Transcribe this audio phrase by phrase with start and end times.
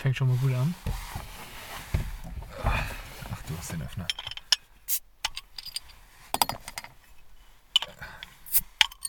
[0.00, 0.74] Fängt schon mal gut an.
[2.64, 4.06] Ach, du hast den Öffner.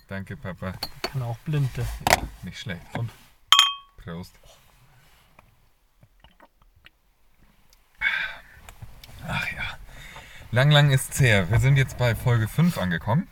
[0.08, 0.74] Danke, Papa.
[1.04, 1.86] Kann auch blinde.
[2.44, 2.82] Nicht schlecht.
[2.98, 3.12] Und
[3.98, 4.34] Prost.
[9.28, 9.78] Ach ja.
[10.52, 11.50] Lang, lang ist's her.
[11.52, 13.28] Wir sind jetzt bei Folge 5 angekommen.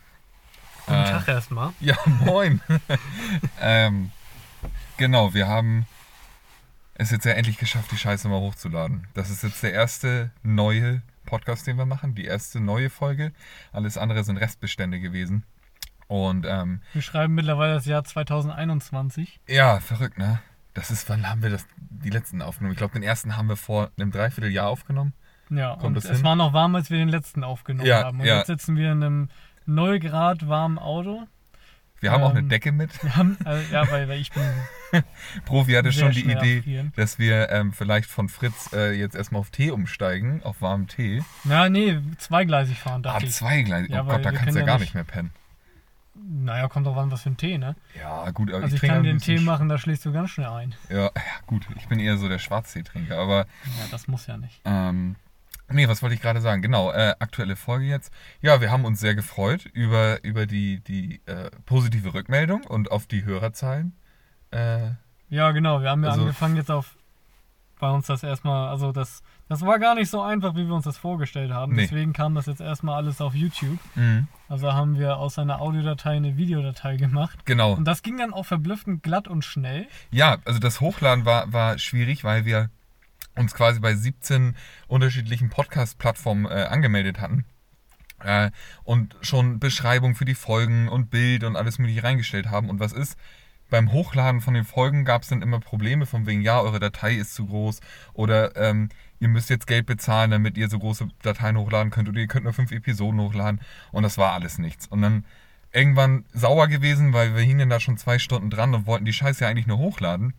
[0.86, 1.72] Guten Äh, Tag erstmal.
[1.80, 2.60] Ja, moin.
[3.60, 4.12] ähm,
[4.96, 5.86] genau, wir haben
[6.98, 9.06] es jetzt ja endlich geschafft, die Scheiße mal hochzuladen.
[9.14, 13.32] Das ist jetzt der erste neue Podcast, den wir machen, die erste neue Folge.
[13.72, 15.44] Alles andere sind Restbestände gewesen.
[16.08, 19.40] Und ähm, Wir schreiben mittlerweile das Jahr 2021.
[19.46, 20.40] ja, verrückt, ne?
[20.74, 22.72] Das ist, wann haben wir das, die letzten aufgenommen?
[22.72, 25.12] Ich glaube, den ersten haben wir vor einem Dreivierteljahr aufgenommen.
[25.50, 26.24] Ja, Kommt und das es hin?
[26.24, 28.20] war noch warm, als wir den letzten aufgenommen Ja, haben.
[28.20, 28.38] Und ja.
[28.38, 29.28] jetzt sitzen wir in einem
[29.66, 31.26] 0 Grad warmen Auto.
[32.00, 33.02] Wir haben auch eine Ähm, Decke mit.
[33.02, 34.42] Wir haben, äh, ja, weil, weil ich bin
[35.44, 36.92] Profi hatte schon die Idee, Frieren.
[36.96, 41.22] dass wir ähm, vielleicht von Fritz äh, jetzt erstmal auf Tee umsteigen, auf warmen Tee.
[41.44, 43.32] Ja, nee, zweigleisig fahren, Ah, dachte ich.
[43.32, 43.90] zweigleisig.
[43.90, 45.30] Ja, oh Gott, da kannst du ja gar nicht- mehr pennen.
[46.20, 47.76] Naja, kommt doch an, was für ein Tee, ne?
[47.98, 50.48] Ja, gut, aber Also ich, trinke kann den Tee machen, da schlägst du ganz schnell
[50.48, 50.74] ein.
[50.90, 51.12] Ja, ja,
[51.46, 53.46] gut, ich bin eher so der Schwarzteetrinker, aber
[53.78, 54.60] Ja, das muss ja nicht.
[54.64, 55.14] ähm,
[55.70, 56.62] nee, was wollte ich gerade sagen?
[56.62, 58.12] Genau, äh, aktuelle Folge jetzt.
[58.40, 63.06] Ja, wir haben uns sehr gefreut über, über die, die äh, positive Rückmeldung und auf
[63.06, 63.94] die Hörerzahlen.
[64.50, 64.90] Äh,
[65.30, 65.80] Ja, genau.
[65.82, 66.94] Wir haben ja Also- angefangen jetzt auf
[67.80, 70.84] bei uns das erstmal, also das, das war gar nicht so einfach, wie wir uns
[70.84, 71.76] das vorgestellt haben.
[71.76, 71.82] Nee.
[71.82, 73.78] Deswegen kam das jetzt erstmal alles auf YouTube.
[73.94, 77.38] mhm, Also haben wir aus einer Audiodatei eine Videodatei gemacht.
[77.44, 77.74] genau.
[77.74, 79.86] Und das ging dann auch verblüffend glatt und schnell.
[80.10, 82.68] Ja, also das Hochladen war, war schwierig, weil wir
[83.38, 87.44] uns quasi bei 17 unterschiedlichen Podcast-Plattformen äh, angemeldet hatten.
[88.22, 88.50] Äh,
[88.84, 92.68] und schon Beschreibung für die Folgen und Bild und alles mögliche reingestellt haben.
[92.68, 93.16] Und was ist?
[93.70, 97.14] Beim Hochladen von den Folgen gab es dann immer Probleme von wegen, ja, eure Datei
[97.14, 97.80] ist zu groß
[98.14, 98.88] oder ähm,
[99.20, 102.44] ihr müsst jetzt Geld bezahlen, damit ihr so große Dateien hochladen könnt oder ihr könnt
[102.44, 103.60] nur fünf Episoden hochladen
[103.92, 104.86] und das war alles nichts.
[104.86, 105.26] Und dann
[105.70, 109.44] irgendwann sauer gewesen, weil wir hingen da schon zwei Stunden dran und wollten die Scheiße
[109.44, 110.32] ja eigentlich nur hochladen.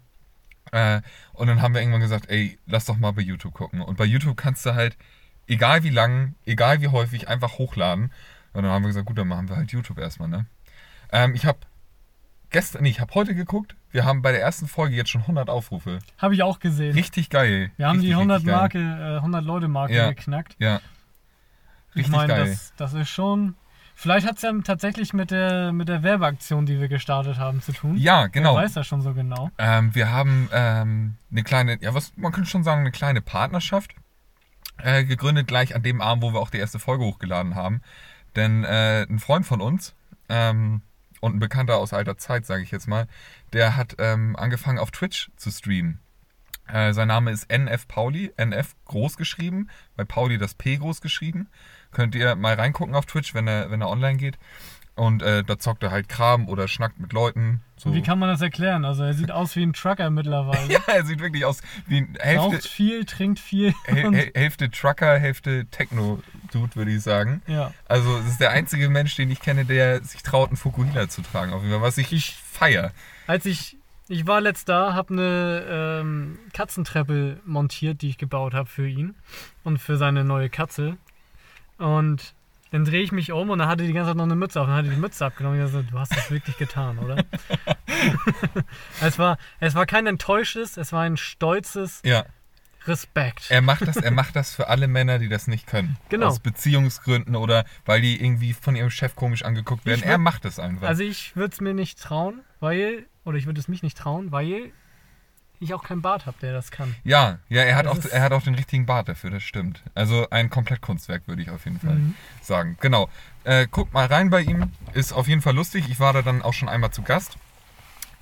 [0.72, 1.02] Äh,
[1.34, 3.82] und dann haben wir irgendwann gesagt, ey, lass doch mal bei YouTube gucken.
[3.82, 4.98] Und bei YouTube kannst du halt,
[5.48, 8.12] egal wie lang, egal wie häufig, einfach hochladen.
[8.54, 10.46] Und dann haben wir gesagt, gut, dann machen wir halt YouTube erstmal, ne?
[11.12, 11.60] Ähm, ich habe
[12.50, 13.76] gestern, nee, ich habe heute geguckt.
[13.92, 16.00] Wir haben bei der ersten Folge jetzt schon 100 Aufrufe.
[16.18, 16.94] Habe ich auch gesehen.
[16.94, 17.72] Richtig geil.
[17.78, 18.60] wir haben die richtig, 100 richtig geil.
[18.84, 20.10] Marke, äh, 100 Leute Marke Ja.
[20.10, 20.56] geknackt.
[20.60, 20.82] Ja.
[21.92, 22.50] Ich Richtig meine, geil.
[22.50, 23.56] das, das ist schon.
[24.02, 27.74] Vielleicht hat es ja tatsächlich mit der, mit der Werbeaktion, die wir gestartet haben, zu
[27.74, 27.98] tun.
[27.98, 28.56] Ja, genau.
[28.56, 29.52] Wer weiß das schon so genau.
[29.58, 33.94] Ähm, wir haben ähm, eine kleine, ja, was man könnte schon sagen, eine kleine Partnerschaft
[34.78, 37.82] äh, gegründet, gleich an dem Abend, wo wir auch die erste Folge hochgeladen haben.
[38.38, 39.96] Denn äh, ein Freund von uns
[40.30, 40.82] ähm,
[41.20, 43.06] und ein Bekannter aus alter Zeit, sage ich jetzt mal,
[43.52, 46.00] der hat ähm, angefangen auf Twitch zu streamen.
[46.72, 51.50] Äh, sein Name ist NF Pauli, NF groß geschrieben, bei Pauli das P groß geschrieben.
[51.92, 54.38] Könnt ihr mal reingucken auf Twitch, wenn er, wenn er online geht.
[54.96, 57.62] Und äh, da zockt er halt Kram oder schnackt mit Leuten.
[57.78, 57.94] So.
[57.94, 58.84] Wie kann man das erklären?
[58.84, 60.68] Also er sieht aus wie ein Trucker mittlerweile.
[60.70, 63.74] Ja, er sieht wirklich aus wie ein Raucht Hälfte, viel, trinkt viel.
[63.86, 67.42] Hälfte Trucker, Hälfte Techno-Dude, würde ich sagen.
[67.48, 67.74] ja.
[67.88, 71.22] Also, es ist der einzige Mensch, den ich kenne, der sich traut, einen Fukuhila zu
[71.22, 71.54] tragen.
[71.54, 72.92] Auf jeden Fall, was ich, ich feier.
[73.26, 73.78] Als ich,
[74.10, 75.66] ich war letzt da, habe eine
[76.02, 79.16] ähm, Katzentreppe montiert, die ich gebaut habe für ihn
[79.64, 80.98] und für seine neue Katze.
[81.80, 82.34] Und
[82.72, 84.68] dann drehe ich mich um und dann hatte die ganze Zeit noch eine Mütze auf.
[84.68, 85.60] Dann hatte die Mütze abgenommen.
[85.60, 87.24] Und ich so, du hast das wirklich getan, oder?
[89.02, 92.26] es, war, es war kein enttäuschtes, es war ein stolzes Ja,
[92.86, 93.46] Respekt.
[93.50, 95.98] er macht das, er macht das für alle Männer, die das nicht können.
[96.10, 96.28] Genau.
[96.28, 100.00] Aus Beziehungsgründen oder weil die irgendwie von ihrem Chef komisch angeguckt werden.
[100.00, 100.88] Ich Er würd- macht das einfach.
[100.88, 104.32] Also ich würde es mir nicht trauen, weil, oder ich würde es mich nicht trauen,
[104.32, 104.72] weil
[105.60, 106.96] ich auch keinen Bart habe, der das kann.
[107.04, 109.84] ja, ja, er hat, Das auch, er hat auch den richtigen Bart dafür, das stimmt.
[109.96, 112.16] Also ein Komplettkunstwerk, würde ich auf jeden Fall Mhm.
[112.42, 112.78] sagen.
[112.82, 113.10] Genau.
[113.44, 114.72] Äh, guckt mal rein bei ihm.
[114.94, 115.86] Ist auf jeden Fall lustig.
[115.90, 117.38] Ich war da dann auch schon einmal zu Gast.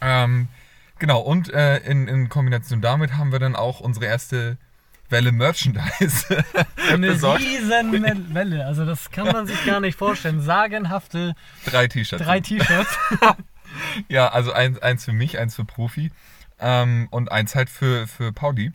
[0.01, 0.47] Ähm,
[0.99, 4.57] genau, und äh, in, in Kombination damit haben wir dann auch unsere erste
[5.09, 6.43] Welle Merchandise
[6.91, 7.41] Eine besorgt.
[7.41, 10.41] riesen Welle, also das kann man sich gar nicht vorstellen.
[10.41, 11.33] Sagenhafte
[11.65, 12.23] Drei T-Shirts.
[12.23, 12.97] drei T-Shirts.
[14.07, 16.09] Ja, also eins, eins für mich, eins für Profi
[16.59, 18.71] ähm, und eins halt für, für Pauli.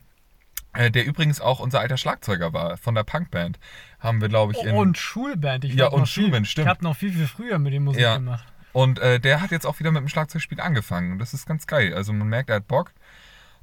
[0.74, 3.58] Äh, der übrigens auch unser alter Schlagzeuger war von der Punkband.
[4.00, 4.74] Haben wir, glaube ich, in.
[4.74, 5.64] und Schulband.
[5.64, 6.66] Ich Ja, und viel- Schulband, stimmt.
[6.66, 8.14] Ich habe noch viel, viel früher mit dem Musik Ja.
[8.16, 8.46] gemacht.
[8.72, 11.12] Und äh, der hat jetzt auch wieder mit dem Schlagzeugspiel angefangen.
[11.12, 11.92] Und das ist ganz geil.
[11.92, 12.92] Also man merkt, er hat Bock.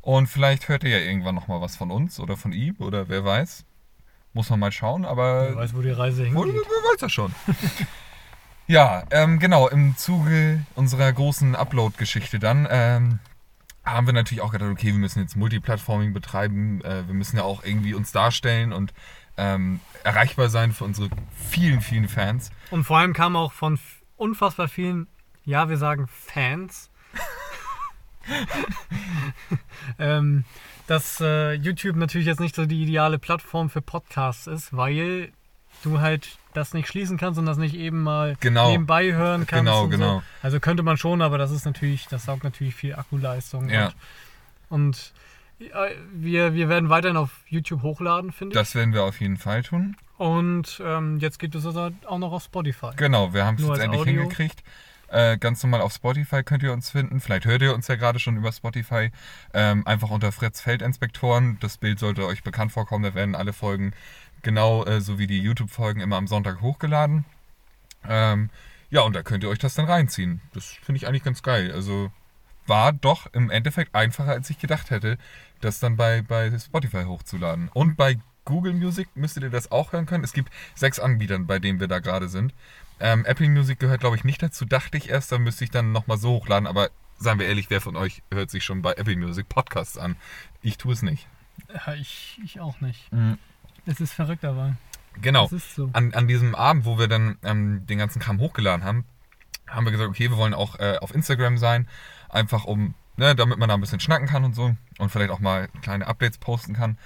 [0.01, 3.25] Und vielleicht hört er ja irgendwann nochmal was von uns oder von ihm oder wer
[3.25, 3.65] weiß.
[4.33, 6.45] Muss man mal schauen, aber Wer weiß, wo die Reise hingeht.
[6.45, 6.53] wer
[6.91, 7.33] weiß das schon.
[8.67, 13.19] ja, ähm, genau, im Zuge unserer großen Upload-Geschichte dann ähm,
[13.91, 17.43] haben wir natürlich auch gedacht, okay, wir müssen jetzt Multiplattforming betreiben, äh, wir müssen ja
[17.43, 18.93] auch irgendwie uns darstellen und
[19.37, 22.51] ähm, erreichbar sein für unsere vielen, vielen Fans.
[22.71, 23.79] Und vor allem kam auch von
[24.17, 25.07] unfassbar vielen,
[25.45, 26.89] ja, wir sagen Fans,
[29.99, 30.43] ähm,
[30.87, 35.31] dass äh, YouTube natürlich jetzt nicht so die ideale Plattform für Podcasts ist, weil
[35.83, 38.71] du halt das nicht schließen kannst und das nicht eben mal Genau.
[38.71, 39.65] nebenbei hören kannst.
[39.65, 40.19] Genau, genau.
[40.19, 40.23] So.
[40.41, 43.69] Also könnte man schon, aber das ist natürlich, das saugt natürlich viel Akkuleistung.
[43.69, 43.87] Ja.
[43.87, 43.93] Und,
[44.69, 45.13] und
[45.59, 48.59] ja, wir, wir werden weiterhin auf YouTube hochladen, finde ich.
[48.59, 49.95] Das werden wir auf jeden Fall tun.
[50.17, 52.89] Und ähm, jetzt gibt es das halt auch noch auf Spotify.
[52.95, 54.21] Genau, wir haben es jetzt endlich Audio.
[54.21, 54.63] hingekriegt.
[55.11, 57.19] Äh, ganz normal auf Spotify könnt ihr uns finden.
[57.19, 59.11] Vielleicht hört ihr uns ja gerade schon über Spotify.
[59.53, 61.57] Ähm, einfach unter Fritz Feldinspektoren.
[61.61, 63.03] Das Bild sollte euch bekannt vorkommen.
[63.03, 63.93] Da werden alle Folgen,
[64.41, 67.25] genau äh, so wie die YouTube-Folgen, immer am Sonntag hochgeladen.
[68.07, 68.49] Ähm,
[68.89, 70.41] ja, und da könnt ihr euch das dann reinziehen.
[70.53, 71.71] Das finde ich eigentlich ganz geil.
[71.71, 72.11] Also
[72.65, 75.17] war doch im Endeffekt einfacher, als ich gedacht hätte,
[75.61, 77.69] das dann bei, bei Spotify hochzuladen.
[77.73, 80.23] Und bei Google Music müsstet ihr das auch hören können.
[80.23, 82.53] Es gibt sechs Anbietern, bei denen wir da gerade sind.
[82.99, 84.65] Ähm, Apple Music gehört, glaube ich, nicht dazu.
[84.65, 86.67] Dachte ich erst, da müsste ich dann nochmal so hochladen.
[86.67, 90.15] Aber seien wir ehrlich, wer von euch hört sich schon bei Apple Music Podcasts an?
[90.61, 91.27] Ich tue es nicht.
[91.73, 93.11] Ja, ich, ich auch nicht.
[93.89, 94.75] Es ist verrückt, aber
[95.21, 95.47] Genau.
[95.47, 95.89] so.
[95.93, 99.03] an, an diesem Abend, wo wir dann ähm, den ganzen Kram hochgeladen haben,
[99.67, 101.87] haben wir gesagt, okay, wir wollen auch äh, auf Instagram sein,
[102.29, 105.39] einfach um, ne, damit man da ein bisschen schnacken kann und so und vielleicht auch
[105.39, 106.97] mal kleine Updates posten kann.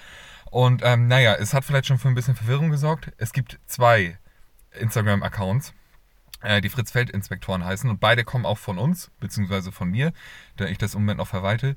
[0.52, 3.12] Und ähm, naja, es hat vielleicht schon für ein bisschen Verwirrung gesorgt.
[3.18, 4.18] Es gibt zwei
[4.72, 5.74] Instagram-Accounts,
[6.42, 10.12] äh, die Fritz-Feld-Inspektoren heißen und beide kommen auch von uns, beziehungsweise von mir,
[10.58, 11.76] da ich das im Moment noch verwalte.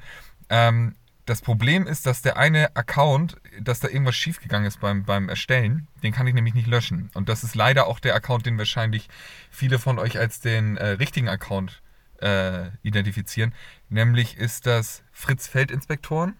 [0.50, 0.94] Ähm,
[1.26, 5.88] das Problem ist, dass der eine Account, dass da irgendwas schiefgegangen ist beim, beim Erstellen,
[6.02, 7.10] den kann ich nämlich nicht löschen.
[7.14, 9.08] Und das ist leider auch der Account, den wahrscheinlich
[9.50, 11.82] viele von euch als den äh, richtigen Account
[12.20, 13.54] äh, identifizieren.
[13.88, 16.36] Nämlich ist das Fritz Feldinspektoren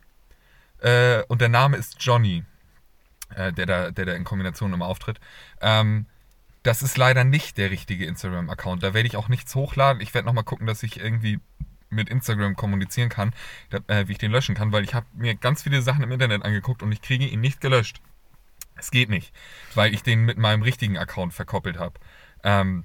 [0.78, 2.44] äh, und der Name ist Johnny,
[3.34, 5.18] äh, der, da, der da in Kombination immer auftritt.
[5.60, 6.06] Ähm,
[6.62, 8.82] das ist leider nicht der richtige Instagram-Account.
[8.82, 10.00] Da werde ich auch nichts hochladen.
[10.00, 11.40] Ich werde nochmal gucken, dass ich irgendwie
[11.88, 13.32] mit Instagram kommunizieren kann,
[13.86, 16.44] äh, wie ich den löschen kann, weil ich habe mir ganz viele Sachen im Internet
[16.44, 18.00] angeguckt und ich kriege ihn nicht gelöscht.
[18.76, 19.32] Es geht nicht,
[19.74, 21.94] weil ich den mit meinem richtigen Account verkoppelt habe.
[22.44, 22.84] Ähm,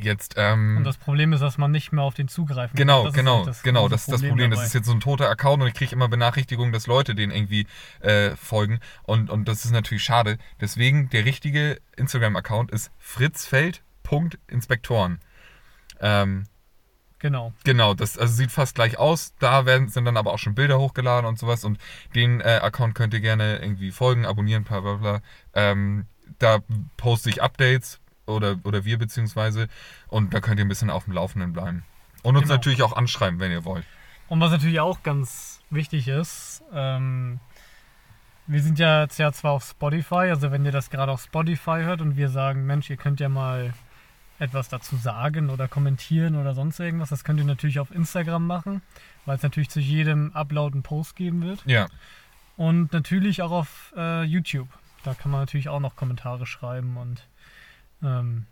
[0.00, 3.06] jetzt, ähm, Und das Problem ist, dass man nicht mehr auf den zugreifen Genau, kann.
[3.06, 3.80] Das ist genau, halt genau.
[3.80, 4.52] große Das ist das Problem.
[4.52, 7.32] Das ist jetzt so ein toter Account und ich kriege immer Benachrichtigungen, dass Leute den
[7.32, 7.66] irgendwie
[8.00, 8.78] äh, folgen.
[9.02, 10.38] Und, und das ist natürlich schade.
[10.60, 15.18] Deswegen, der richtige Instagram-Account ist fritzfeld.inspektoren.
[16.00, 16.44] Ähm,
[17.20, 17.52] Genau.
[17.64, 19.34] genau, das also sieht fast gleich aus.
[19.40, 21.64] Da werden, sind dann aber auch schon Bilder hochgeladen und sowas.
[21.64, 21.78] Und
[22.14, 25.20] den äh, Account könnt ihr gerne irgendwie folgen, abonnieren, bla bla bla.
[25.54, 26.06] Ähm,
[26.38, 26.58] da
[26.96, 29.68] poste ich Updates oder, oder wir beziehungsweise.
[30.06, 31.84] Und da könnt ihr ein bisschen auf dem Laufenden bleiben.
[32.22, 32.54] Und uns Genau.
[32.54, 33.84] natürlich auch anschreiben, wenn ihr wollt.
[34.28, 37.40] Und was natürlich auch ganz wichtig ist, ähm,
[38.46, 41.80] wir sind ja jetzt ja zwar auf Spotify, also wenn ihr das gerade auf Spotify
[41.82, 43.72] hört und wir sagen, Mensch, ihr könnt ja mal
[44.38, 48.82] etwas dazu sagen oder kommentieren oder sonst irgendwas, das könnt ihr natürlich auf Instagram machen,
[49.26, 51.62] weil es natürlich zu jedem Upload einen Post geben wird.
[51.66, 51.88] Ja,
[52.56, 54.68] Und natürlich auch auf äh, YouTube.
[55.04, 57.26] Da kann man natürlich auch noch Kommentare schreiben und
[58.02, 58.46] ähm,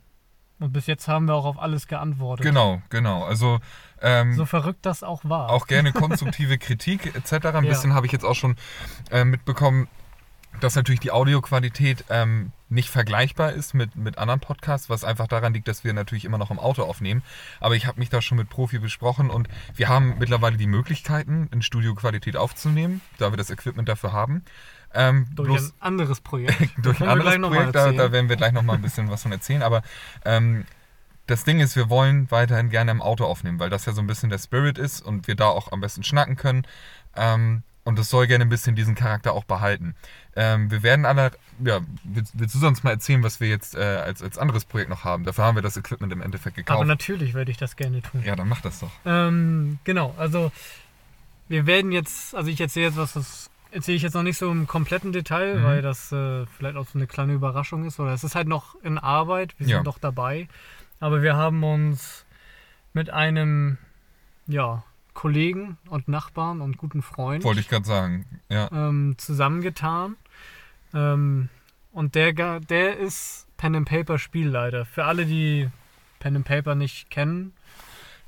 [0.58, 2.46] und bis jetzt haben wir auch auf alles geantwortet.
[2.46, 3.24] genau, genau.
[3.24, 3.60] Also
[4.00, 5.50] ähm, So verrückt das auch war.
[5.50, 7.32] auch gerne konstruktive Kritik etc.
[7.48, 7.70] Ein Ja.
[7.70, 8.56] bisschen habe ich jetzt auch schon
[9.10, 9.86] äh, mitbekommen,
[10.60, 15.54] dass natürlich die Audioqualität ähm, nicht vergleichbar ist mit, mit anderen Podcasts, was einfach daran
[15.54, 17.22] liegt, dass wir natürlich immer noch im Auto aufnehmen.
[17.60, 21.48] Aber ich habe mich da schon mit Profi besprochen und wir haben mittlerweile die Möglichkeiten,
[21.52, 24.42] in Studioqualität aufzunehmen, da wir das Equipment dafür haben.
[24.94, 26.72] Ähm, durch bloß- ein anderes Projekt.
[26.78, 29.32] durch ein anderes Projekt, da, da werden wir gleich noch mal ein bisschen was von
[29.32, 29.62] erzählen.
[29.62, 29.82] Aber
[30.24, 30.64] ähm,
[31.26, 34.06] das Ding ist, wir wollen weiterhin gerne im Auto aufnehmen, weil das ja so ein
[34.06, 36.66] bisschen der Spirit ist und wir da auch am besten schnacken können.
[37.16, 39.94] Ähm, und das soll gerne ein bisschen diesen Charakter auch behalten.
[40.34, 41.30] Ähm, wir werden alle,
[41.64, 44.90] ja, willst, willst du sonst mal erzählen, was wir jetzt äh, als, als anderes Projekt
[44.90, 45.24] noch haben?
[45.24, 46.86] Dafür haben wir das Equipment im Endeffekt Aber gekauft.
[46.88, 48.22] natürlich werde ich das gerne tun.
[48.24, 48.90] Ja, dann mach das doch.
[49.06, 50.52] Ähm, genau, also
[51.48, 54.50] wir werden jetzt, also ich erzähle jetzt was, das erzähle ich jetzt noch nicht so
[54.50, 55.64] im kompletten Detail, Mhm.
[55.64, 58.00] weil das äh, vielleicht auch so eine kleine Überraschung ist.
[58.00, 59.76] Oder es ist halt noch in Arbeit, wir Ja.
[59.78, 60.48] sind noch dabei.
[60.98, 62.24] Aber wir haben uns
[62.94, 63.78] mit einem,
[64.46, 64.82] ja,
[65.16, 68.26] Kollegen und Nachbarn und guten Freund Wollte ich gerade sagen.
[68.50, 68.70] Ja.
[68.70, 70.14] ähm, zusammengetan.
[70.94, 71.48] Ähm,
[71.90, 74.84] und der, der ist Pen and Paper Spielleiter.
[74.84, 75.68] Für alle, die
[76.20, 77.54] Pen and Paper nicht kennen,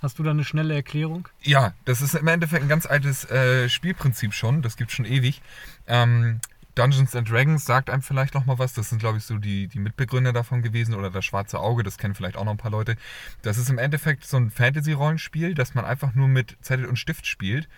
[0.00, 1.28] hast du da eine schnelle Erklärung?
[1.42, 4.62] Ja, das ist im Endeffekt ein ganz altes äh, Spielprinzip schon.
[4.62, 5.42] Das gibt schon ewig.
[5.86, 6.40] Ähm,
[6.78, 8.72] Dungeons and Dragons sagt einem vielleicht noch mal was.
[8.72, 10.94] Das sind, glaube ich, so die, die Mitbegründer davon gewesen.
[10.94, 12.96] Oder das Schwarze Auge, das kennen vielleicht auch noch ein paar Leute.
[13.42, 17.26] Das ist im Endeffekt so ein Fantasy-Rollenspiel, das man einfach nur mit Zettel und Stift
[17.26, 17.68] spielt.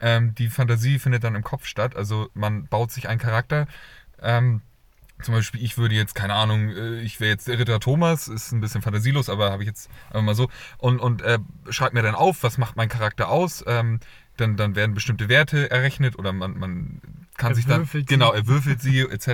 [0.00, 1.96] Ähm, die Fantasie findet dann im Kopf statt.
[1.96, 3.66] Also man baut sich einen Charakter.
[4.20, 4.60] Ähm,
[5.22, 8.52] zum Beispiel, ich würde jetzt, keine Ahnung, äh, ich wäre jetzt der Ritter Thomas, ist
[8.52, 10.48] ein bisschen fantasielos, aber habe ich jetzt einfach mal so.
[10.78, 11.38] Und, und äh,
[11.70, 13.64] schreibt mir dann auf, was macht mein Charakter aus.
[13.66, 14.00] Ähm,
[14.36, 17.00] dann, dann werden bestimmte Werte errechnet oder man, man
[17.40, 17.80] kann Er sich dann.
[17.80, 18.14] würfelt sie.
[18.14, 19.28] Genau, er würfelt sie etc.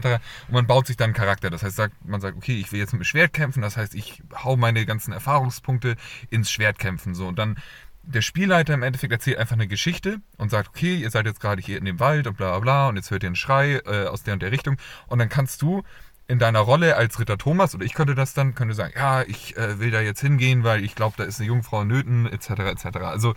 [0.48, 1.50] Und man baut sich dann einen Charakter.
[1.50, 3.60] Das heißt, sagt, man sagt, okay, ich will jetzt mit dem Schwert kämpfen.
[3.62, 5.96] Das heißt, ich hau meine ganzen Erfahrungspunkte
[6.30, 7.14] ins Schwert kämpfen.
[7.14, 7.26] So.
[7.26, 7.58] Und dann
[8.04, 11.60] der Spielleiter im Endeffekt erzählt einfach eine Geschichte und sagt, okay, ihr seid jetzt gerade
[11.60, 14.06] hier in dem Wald und bla bla bla und jetzt hört ihr einen Schrei äh,
[14.06, 14.76] aus der und der Richtung.
[15.08, 15.82] Und dann kannst du
[16.28, 19.56] in deiner Rolle als Ritter Thomas, oder ich könnte das dann, könnte sagen, ja, ich
[19.56, 22.50] äh, will da jetzt hingehen, weil ich glaube, da ist eine Jungfrau in Nöten, etc.
[22.60, 22.96] etc.
[22.98, 23.34] Also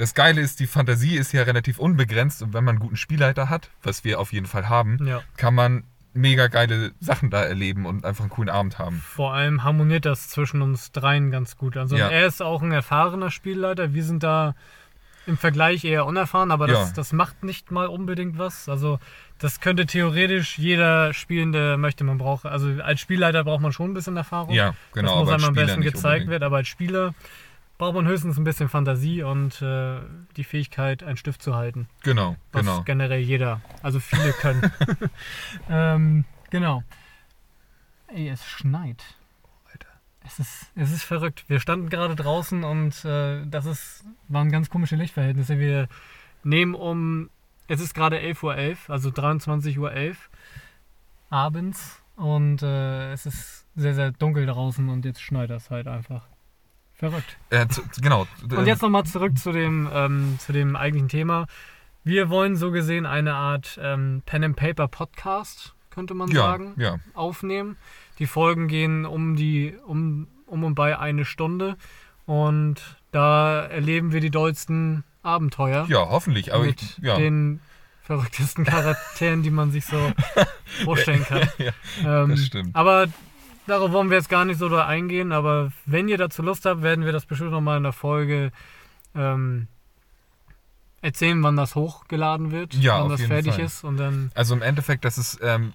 [0.00, 3.48] das Geile ist, die Fantasie ist ja relativ unbegrenzt und wenn man einen guten Spielleiter
[3.48, 5.20] hat, was wir auf jeden Fall haben, Ja.
[5.36, 8.96] kann man mega geile Sachen da erleben und einfach einen coolen Abend haben.
[8.96, 11.76] Vor allem harmoniert das zwischen uns dreien ganz gut.
[11.76, 12.08] Also Ja.
[12.08, 13.94] er ist auch ein erfahrener Spielleiter.
[13.94, 14.56] Wir sind da
[15.26, 16.94] im Vergleich eher unerfahren, aber das, Ja.
[16.96, 18.68] das macht nicht mal unbedingt was.
[18.68, 18.98] Also
[19.38, 22.02] das könnte theoretisch jeder Spielende möchte.
[22.02, 24.52] Man braucht, also als Spielleiter braucht man schon ein bisschen Erfahrung.
[24.54, 25.10] Ja, genau.
[25.10, 27.14] das muss einem am besten gezeigt werden, aber als Spieler
[27.80, 30.00] braucht man höchstens ein bisschen Fantasie und äh,
[30.36, 31.88] die Fähigkeit, einen Stift zu halten.
[32.02, 32.82] Genau, Was genau.
[32.82, 34.70] generell jeder, also viele können.
[35.70, 36.82] ähm, genau.
[38.08, 39.02] Ey, es schneit.
[39.72, 39.88] Alter.
[40.26, 41.44] Es ist, es ist verrückt.
[41.48, 45.58] Wir standen gerade draußen und äh, das ist, waren ganz komische Lichtverhältnisse.
[45.58, 45.88] Wir
[46.44, 47.30] nehmen um,
[47.66, 50.14] es ist gerade 11.11 Uhr, also 23.11 Uhr
[51.30, 56.29] abends und äh, es ist sehr, sehr dunkel draußen und jetzt schneit das halt einfach.
[57.00, 57.38] Verrückt.
[57.48, 58.26] Äh, zu, genau.
[58.42, 61.46] Und jetzt nochmal zurück zu dem, ähm, zu dem eigentlichen Thema.
[62.04, 66.74] Wir wollen so gesehen eine Art ähm, Pen and Paper Podcast, könnte man ja, sagen,
[66.76, 67.78] ja, aufnehmen.
[68.18, 71.78] Die Folgen gehen um die um, um und bei eine Stunde
[72.26, 72.76] und
[73.12, 76.52] da erleben wir die dollsten Abenteuer ja, hoffentlich.
[76.52, 77.16] Aber mit ich, ja.
[77.16, 77.60] den
[78.02, 80.12] verrücktesten Charakteren, die man sich so
[80.84, 81.48] vorstellen kann.
[81.56, 81.72] ja,
[82.04, 82.76] Ähm, das stimmt.
[82.76, 83.06] Aber
[83.66, 85.32] darauf wollen wir jetzt gar nicht so da eingehen.
[85.32, 88.52] Aber wenn ihr dazu Lust habt, werden wir das bestimmt nochmal in der Folge
[89.14, 89.66] ähm,
[91.02, 93.64] erzählen, wann das hochgeladen wird, Ja, wann das fertig Fall.
[93.64, 93.84] ist.
[93.84, 95.72] Und dann, Also im Endeffekt, das ist ähm,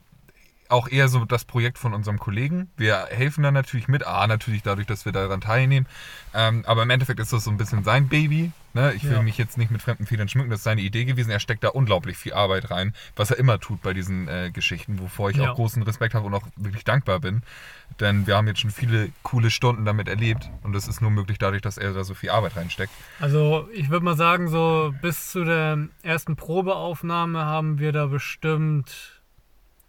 [0.70, 2.70] auch eher so das Projekt von unserem Kollegen.
[2.78, 4.06] Wir helfen da natürlich mit.
[4.06, 5.88] A, natürlich dadurch, dass wir daran teilnehmen.
[6.34, 8.52] Ähm, aber im Endeffekt ist das so ein bisschen sein Baby.
[8.74, 8.94] Ne?
[8.94, 9.22] Ich will Ja.
[9.22, 10.50] mich jetzt nicht mit fremden Federn schmücken.
[10.50, 11.30] Das ist seine Idee gewesen.
[11.32, 15.00] Er steckt da unglaublich viel Arbeit rein, was er immer tut bei diesen äh, Geschichten,
[15.00, 15.52] wovor ich Ja.
[15.52, 17.42] auch großen Respekt habe und auch wirklich dankbar bin.
[18.02, 20.50] Denn wir haben jetzt schon viele coole Stunden damit erlebt.
[20.64, 22.92] Und das ist nur möglich dadurch, dass er da so viel Arbeit reinsteckt.
[23.20, 29.15] also ich würde mal sagen, so bis zu der ersten Probeaufnahme haben wir da bestimmt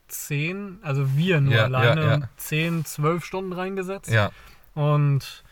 [0.08, 2.28] zehn, also wir nur Ja, alleine, ja, ja.
[2.36, 4.10] zehn, zwölf Stunden reingesetzt.
[4.10, 4.30] Ja,
[4.74, 5.44] Und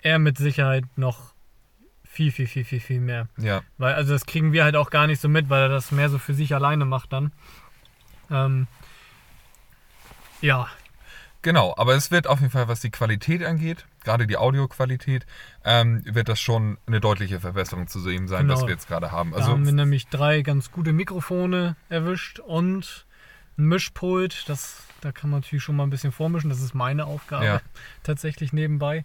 [0.00, 1.34] er mit Sicherheit noch
[2.04, 3.28] viel, viel, viel, viel, viel mehr.
[3.36, 3.62] ja.
[3.78, 6.08] Weil, also das kriegen wir halt auch gar nicht so mit, weil er das mehr
[6.08, 7.32] so für sich alleine macht dann.
[8.30, 8.66] Ähm,
[10.40, 10.68] ja,
[11.42, 15.24] Genau, aber es wird auf jeden Fall, was die Qualität angeht, gerade die Audioqualität,
[15.64, 18.54] ähm, wird das schon eine deutliche Verbesserung zu sehen sein, Genau.
[18.54, 19.30] was wir jetzt gerade haben.
[19.30, 23.06] da Also haben wir nämlich drei ganz gute Mikrofone erwischt und
[23.58, 24.48] ein Mischpult.
[24.48, 26.50] Das, da kann man natürlich schon mal ein bisschen vormischen.
[26.50, 27.60] Das ist meine Aufgabe Ja.
[28.02, 29.04] tatsächlich nebenbei.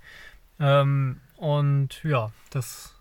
[0.59, 2.93] Ähm, und ja, das,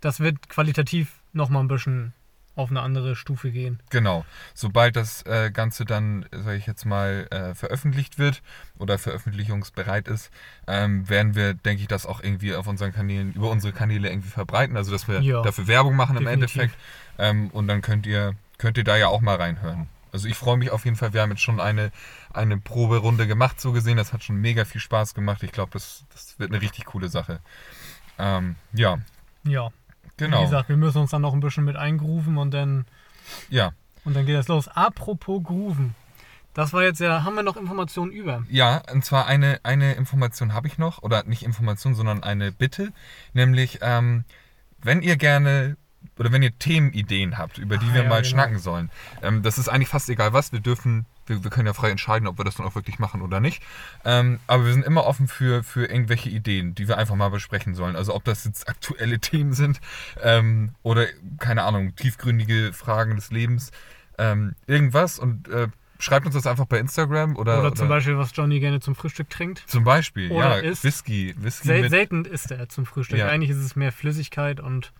[0.00, 2.12] das wird qualitativ nochmal ein bisschen
[2.56, 3.80] auf eine andere Stufe gehen.
[3.88, 8.42] genau, sobald das äh, Ganze dann, sage ich jetzt mal, äh, veröffentlicht wird
[8.76, 10.30] oder veröffentlichungsbereit ist,
[10.66, 14.28] ähm, werden wir, denke ich, das auch irgendwie auf unseren Kanälen, über unsere Kanäle irgendwie
[14.28, 14.76] verbreiten.
[14.76, 16.56] Also dass wir Ja, dafür Werbung machen im definitiv.
[16.60, 16.80] Endeffekt.
[17.18, 19.88] Ähm, und dann könnt ihr, könnt ihr da ja auch mal reinhören.
[20.12, 21.12] Also ich freue mich auf jeden Fall.
[21.12, 21.92] Wir haben jetzt schon eine,
[22.32, 23.96] eine Proberunde gemacht, so gesehen.
[23.96, 25.42] Das hat schon mega viel Spaß gemacht.
[25.42, 27.40] Ich glaube, das, das wird eine richtig coole Sache.
[28.18, 28.98] Ähm, ja,
[29.44, 29.68] Ja,
[30.16, 30.40] genau.
[30.40, 32.86] wie gesagt, wir müssen uns dann noch ein bisschen mit eingrooven und dann
[33.48, 33.72] Ja,
[34.04, 34.68] Und dann geht das los.
[34.68, 35.94] Apropos Grooven.
[36.52, 38.42] Das war jetzt ja, haben wir noch Informationen über?
[38.50, 42.92] ja, und zwar eine, eine Information habe ich noch, oder nicht Information, sondern eine Bitte,
[43.34, 44.24] nämlich, ähm,
[44.82, 45.76] wenn ihr gerne
[46.18, 48.28] oder wenn ihr Themenideen habt, über die Ah, wir ja, mal genau.
[48.30, 48.90] schnacken sollen,
[49.22, 52.26] ähm, das ist eigentlich fast egal was, wir dürfen, wir, wir können ja frei entscheiden,
[52.28, 53.62] ob wir das dann auch wirklich machen oder nicht,
[54.04, 57.74] ähm, aber wir sind immer offen für, für irgendwelche Ideen, die wir einfach mal besprechen
[57.74, 59.80] sollen, also ob das jetzt aktuelle Themen sind
[60.22, 61.06] ähm, oder,
[61.38, 63.70] keine Ahnung, tiefgründige Fragen des Lebens,
[64.18, 68.32] ähm, irgendwas und äh, schreibt uns das einfach bei Instagram oder, Oder, zum Beispiel, was
[68.34, 69.64] Johnny gerne zum Frühstück trinkt.
[69.66, 70.84] zum Beispiel, Oder ja, isst.
[70.84, 71.34] Whisky.
[71.38, 73.18] Whisky Sel selten isst er zum Frühstück.
[73.18, 73.28] Ja.
[73.28, 74.92] Eigentlich ist es mehr Flüssigkeit und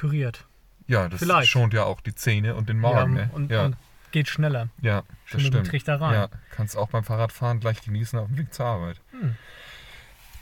[0.00, 0.46] püriert.
[0.86, 1.48] ja, das vielleicht.
[1.50, 3.16] schont ja auch die Zähne und den Magen.
[3.16, 3.30] ja, ne?
[3.34, 3.64] und, ja.
[3.66, 3.76] und
[4.12, 4.68] geht schneller.
[4.80, 5.64] Ja, das Schöne stimmt.
[5.64, 6.14] Betrichtereien.
[6.14, 9.00] Ja, kannst auch beim Fahrradfahren gleich genießen auf dem Weg zur Arbeit.
[9.12, 9.36] Hm.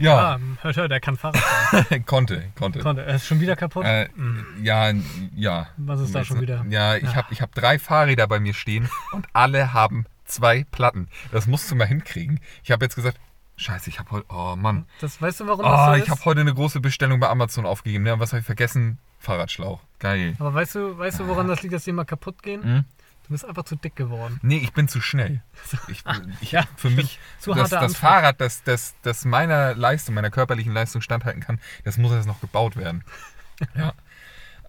[0.01, 2.05] Ja, Ah, hört, hört, er kann Fahrrad fahren.
[2.07, 2.79] konnte, konnte.
[2.79, 3.03] Konnte.
[3.05, 3.85] Er ist schon wieder kaputt.
[3.85, 4.47] Äh, Hm.
[4.63, 4.93] ja,
[5.35, 5.67] ja.
[5.77, 6.65] Was ist da schon wieder?
[6.71, 11.09] Ja, ich habe ich hab drei Fahrräder bei mir stehen und alle haben zwei Platten.
[11.33, 12.39] Das musst du mal hinkriegen.
[12.63, 13.19] Ich habe jetzt gesagt,
[13.57, 14.87] scheiße, ich habe heute, oh Mann.
[15.01, 16.11] Das weißt du, warum das Oh, so ich ist?
[16.11, 18.07] habe heute eine große Bestellung bei Amazon aufgegeben.
[18.07, 18.99] Ja, was habe ich vergessen?
[19.19, 19.81] Fahrradschlauch.
[19.99, 20.35] Geil.
[20.39, 22.63] Aber weißt du, weißt du, woran das liegt, dass die immer kaputt gehen?
[22.63, 22.85] Hm?
[23.29, 24.39] Du bist einfach zu dick geworden.
[24.43, 25.43] Nee, ich bin zu schnell.
[25.89, 26.03] Ich,
[26.41, 27.97] ich, ja, für mich, Zu das, das.
[27.97, 32.41] Fahrrad, das, das, das meiner Leistung, meiner körperlichen Leistung standhalten kann, das muss erst noch
[32.41, 33.05] gebaut werden.
[33.75, 33.93] Ja.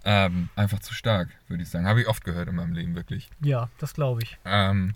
[0.03, 1.85] Ähm, einfach zu stark, würde ich sagen.
[1.85, 3.29] Habe ich oft gehört in meinem Leben, wirklich.
[3.41, 4.39] Ja, das glaube ich.
[4.45, 4.95] Ähm,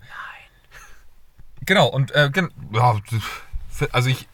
[1.66, 2.98] Genau, und äh, gen ja,
[3.92, 4.28] also ich.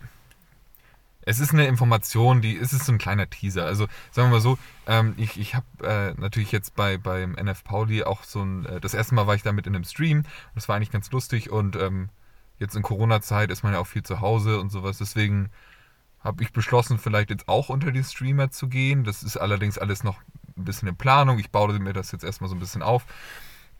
[1.23, 3.65] Es ist eine Information, die es ist so ein kleiner Teaser.
[3.67, 7.65] Also sagen wir mal so, ähm, ich, ich habe äh, natürlich jetzt bei beim NF
[7.65, 8.65] Pauli auch so ein.
[8.67, 10.25] Äh, das erste Mal war ich damit in einem Stream.
[10.55, 12.09] Das war eigentlich ganz lustig und ähm,
[12.59, 14.99] jetzt in Corona-Zeit ist man ja auch viel zu Hause und sowas.
[14.99, 15.51] Deswegen
[16.21, 19.05] habe ich beschlossen, vielleicht jetzt auch unter die Streamer zu gehen.
[19.05, 20.19] Das ist allerdings alles noch
[20.57, 21.39] ein bisschen in Planung.
[21.39, 23.07] Ich baue mir das jetzt erstmal so ein bisschen auf.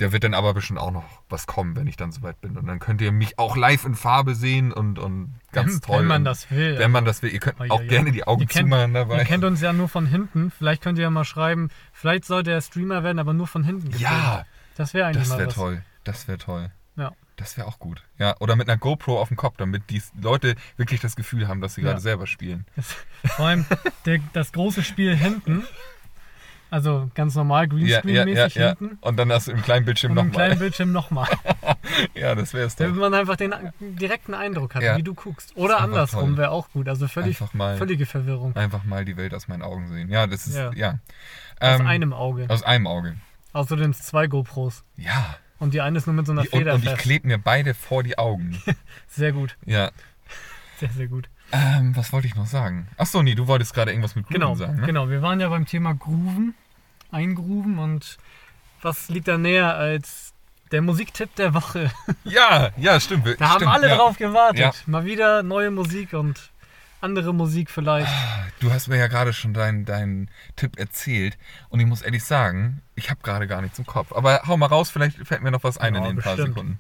[0.01, 2.57] Der wird dann aber bestimmt auch noch was kommen, wenn ich dann soweit bin.
[2.57, 5.99] Und dann könnt ihr mich auch live in Farbe sehen und, und ganz wenn, toll.
[6.01, 6.79] Wenn man das will.
[6.79, 7.31] Wenn man das will.
[7.33, 7.87] Ihr könnt ja, auch ja.
[7.87, 9.19] gerne die Augen Ihr kennt- zumachen dabei.
[9.19, 10.51] Ihr kennt uns ja nur von hinten.
[10.51, 13.91] Vielleicht könnt ihr ja mal schreiben, vielleicht sollte er Streamer werden, aber nur von hinten.
[13.91, 14.01] gefilmt.
[14.03, 14.45] ja,
[14.77, 15.83] Das wäre eigentlich das wäre toll.
[16.05, 16.71] Das wäre toll.
[16.97, 17.13] Ja.
[17.37, 18.03] Das wäre auch gut.
[18.19, 21.61] Ja, oder mit einer GoPro auf dem Kopf, damit die Leute wirklich das Gefühl haben,
[21.61, 21.89] dass sie Ja.
[21.89, 22.67] gerade selber spielen.
[22.77, 22.97] Das,
[23.37, 23.67] vor allem
[24.07, 25.65] der, das große Spiel hinten.
[26.71, 28.69] Also ganz normal Ja, ja, ja, Greenscreen-mäßig ja.
[28.69, 28.99] hinten.
[29.01, 30.47] Und dann hast du im kleinen Bildschirm Und im nochmal.
[30.47, 31.29] kleinen Bildschirm nochmal.
[32.15, 32.85] Ja, das wäre es doch.
[32.85, 35.53] Damit man einfach den direkten Eindruck hat, wie du guckst.
[35.57, 36.89] Oder andersrum wäre auch gut.
[36.89, 38.55] Also völlig, mal, völlige Verwirrung.
[38.57, 40.09] einfach mal die Welt aus meinen Augen sehen.
[40.09, 40.71] Ja, das ist, Ja.
[40.75, 40.91] ja.
[41.59, 42.47] Aus Ähm, einem Auge.
[42.49, 43.17] Aus einem Auge.
[43.53, 44.85] Außerdem zwei GoPros.
[44.97, 45.37] Ja.
[45.59, 47.03] Und die eine ist nur mit so einer Die, und, Feder und ich fest.
[47.03, 48.57] klebe mir beide vor die Augen.
[49.09, 49.57] Sehr gut.
[49.67, 49.91] Ja.
[50.79, 51.29] Sehr, sehr gut.
[51.53, 52.87] Ähm, was wollte ich noch sagen?
[52.97, 54.87] Achso, nee, du wolltest gerade irgendwas mit Grooven Genau, sagen, ne?
[54.87, 55.09] genau.
[55.09, 56.55] Wir waren ja beim Thema Grooven,
[57.11, 58.19] Eingrooven und
[58.83, 60.33] was liegt da näher als
[60.71, 61.91] der Musiktipp der Woche?
[62.25, 63.27] Ja, ja, stimmt.
[63.41, 63.97] Da haben stimmt, alle ja.
[63.97, 64.61] drauf gewartet.
[64.61, 64.73] Ja.
[64.87, 66.51] Mal wieder neue Musik und
[67.01, 68.13] andere Musik vielleicht.
[68.61, 71.39] Du hast mir ja gerade schon deinen deinen Tipp erzählt
[71.71, 74.13] und ich muss ehrlich sagen, ich habe gerade gar nichts im Kopf.
[74.13, 76.55] Aber hau mal raus, vielleicht fällt mir noch was ein Ja, in den paar bestimmt.
[76.55, 76.79] Sekunden.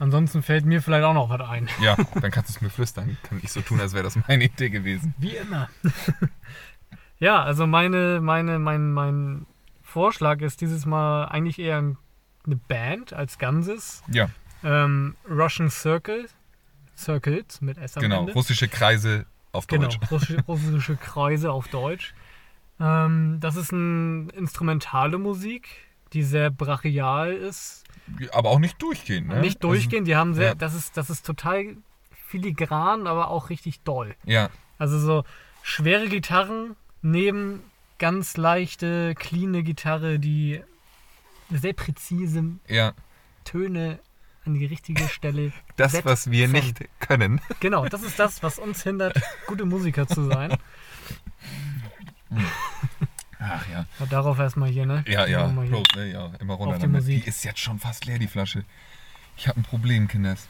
[0.00, 1.68] Ansonsten fällt mir vielleicht auch noch was ein.
[1.80, 3.16] Ja, dann kannst du es mir flüstern.
[3.22, 5.14] Kann ich so tun, als wäre das meine Idee gewesen.
[5.18, 5.68] Wie immer.
[7.20, 9.46] ja, also meine, meine, mein, mein
[9.82, 14.02] Vorschlag ist dieses Mal eigentlich eher eine Band als Ganzes.
[14.10, 14.30] Ja,
[14.64, 16.28] Ähm, Russian Circle.
[16.96, 18.20] Circles mit S am genau.
[18.20, 18.32] Ende.
[18.34, 19.98] Russische Kreise auf Genau, Deutsch.
[20.10, 22.14] russische, russische Kreise auf Deutsch.
[22.78, 25.68] Ähm, das ist eine instrumentale Musik,
[26.12, 27.84] die sehr brachial ist.
[28.32, 29.40] Aber auch nicht durchgehend, ne?
[29.40, 30.54] Nicht durchgehend, die haben sehr, ja.
[30.54, 31.76] das ist, das ist total
[32.26, 34.14] filigran, aber auch richtig doll.
[34.20, 35.24] Also, ja, Also so
[35.62, 37.62] schwere Gitarren neben
[37.98, 40.62] ganz leichte, cleane Gitarre, die
[41.50, 42.94] sehr präzise ja.
[43.44, 43.98] Töne
[44.44, 45.52] an die richtige Stelle.
[45.76, 47.40] Das, setzt was wir nicht können.
[47.60, 50.58] Genau, das ist das, was uns hindert, gute Musiker zu sein.
[53.40, 53.86] Ach ja.
[53.98, 55.02] Aber darauf erstmal hier, ne?
[55.08, 55.48] Ja, ja.
[55.48, 56.12] Prost, ne?
[56.12, 57.00] Ja, immer runter Auf die damit.
[57.02, 57.22] Musik.
[57.24, 58.64] Die ist jetzt schon fast leer, die Flasche.
[59.36, 60.48] Ich habe ein Problem, Kinders.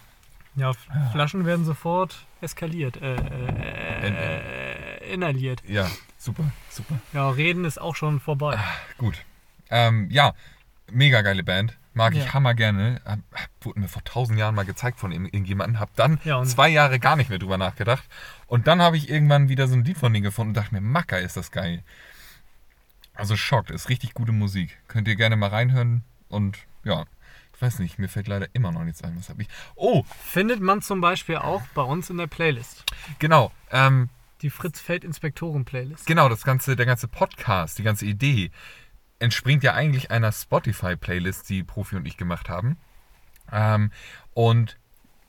[0.57, 5.63] Ja, F- Flaschen werden sofort eskaliert, äh, äh, äh, inhaliert.
[5.67, 6.97] Ja, super, super.
[7.13, 8.59] Ja, reden ist auch schon vorbei.
[8.99, 9.15] Gut.
[9.71, 10.33] Ähm, ja,
[10.91, 11.77] mega geile Band.
[11.93, 12.35] Mag ich Ja.
[12.35, 13.01] hammer gerne.
[13.61, 15.81] Wurde mir vor tausend Jahren mal gezeigt von irgend- irgendjemandem.
[15.81, 18.05] Hab dann Ja, zwei Jahre gar nicht mehr drüber nachgedacht.
[18.47, 20.81] Und dann habe ich irgendwann wieder so ein Lied von denen gefunden und dachte mir,
[20.81, 21.83] Macker, ist das geil.
[23.21, 24.79] Also schockt, ist richtig gute Musik.
[24.89, 26.03] Könnt ihr gerne mal reinhören.
[26.29, 27.05] Und ja,
[27.55, 29.17] ich weiß nicht, mir fällt leider immer noch nichts ein.
[29.17, 29.49] Was habe ich?
[29.77, 32.85] Oh, Findet man zum Beispiel auch bei uns in der Playlist.
[33.19, 33.53] genau.
[33.71, 34.09] Ähm,
[34.43, 36.07] Die Fritz-Feld-Inspektoren-Playlist.
[36.07, 38.51] Genau, das ganze, der ganze Podcast, die ganze Idee
[39.19, 42.79] entspringt ja eigentlich einer Spotify-Playlist, die Profi und ich gemacht haben.
[43.53, 43.91] Ähm,
[44.33, 44.79] und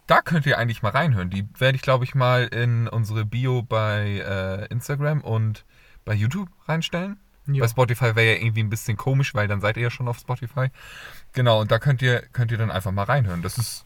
[0.08, 1.30] da könnt ihr eigentlich mal reinhören.
[1.30, 5.66] Die werde ich, glaube ich, mal in unsere Bio bei äh, Instagram und
[6.06, 7.20] bei YouTube reinstellen.
[7.48, 7.62] Ja.
[7.62, 10.20] Bei Spotify wäre ja irgendwie ein bisschen komisch, weil dann seid ihr ja schon auf
[10.20, 10.68] Spotify.
[11.34, 13.42] Genau, und da könnt ihr, könnt ihr dann einfach mal reinhören.
[13.42, 13.84] Das ist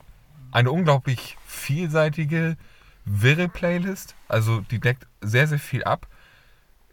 [0.52, 2.58] eine unglaublich vielseitige,
[3.06, 4.15] wirre Playlist.
[4.28, 6.08] Also die deckt sehr, sehr viel ab.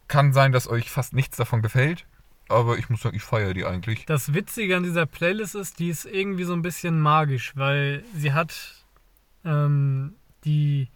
[0.09, 2.07] Kann sein, dass euch fast nichts davon gefällt,
[2.49, 4.05] aber ich muss sagen, ich feiere die eigentlich.
[4.07, 8.33] Das Witzige an dieser Playlist ist, die ist irgendwie so ein bisschen magisch, weil sie
[8.33, 8.85] hat
[9.45, 10.89] ähm, die,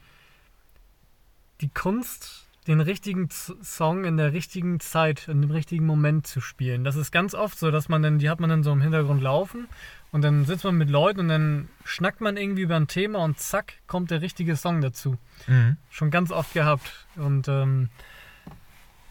[1.60, 6.82] die Kunst den richtigen Song in der richtigen Zeit, in dem richtigen Moment zu spielen.
[6.82, 9.22] Das ist ganz oft so, dass man dann, die hat man dann so im Hintergrund
[9.22, 9.68] laufen
[10.10, 13.38] und dann sitzt man mit Leuten und dann schnackt man irgendwie über ein Thema und
[13.38, 15.16] zack, kommt der richtige Song dazu.
[15.46, 15.76] Mhm.
[15.90, 17.06] Schon ganz oft gehabt.
[17.16, 17.90] Und ähm,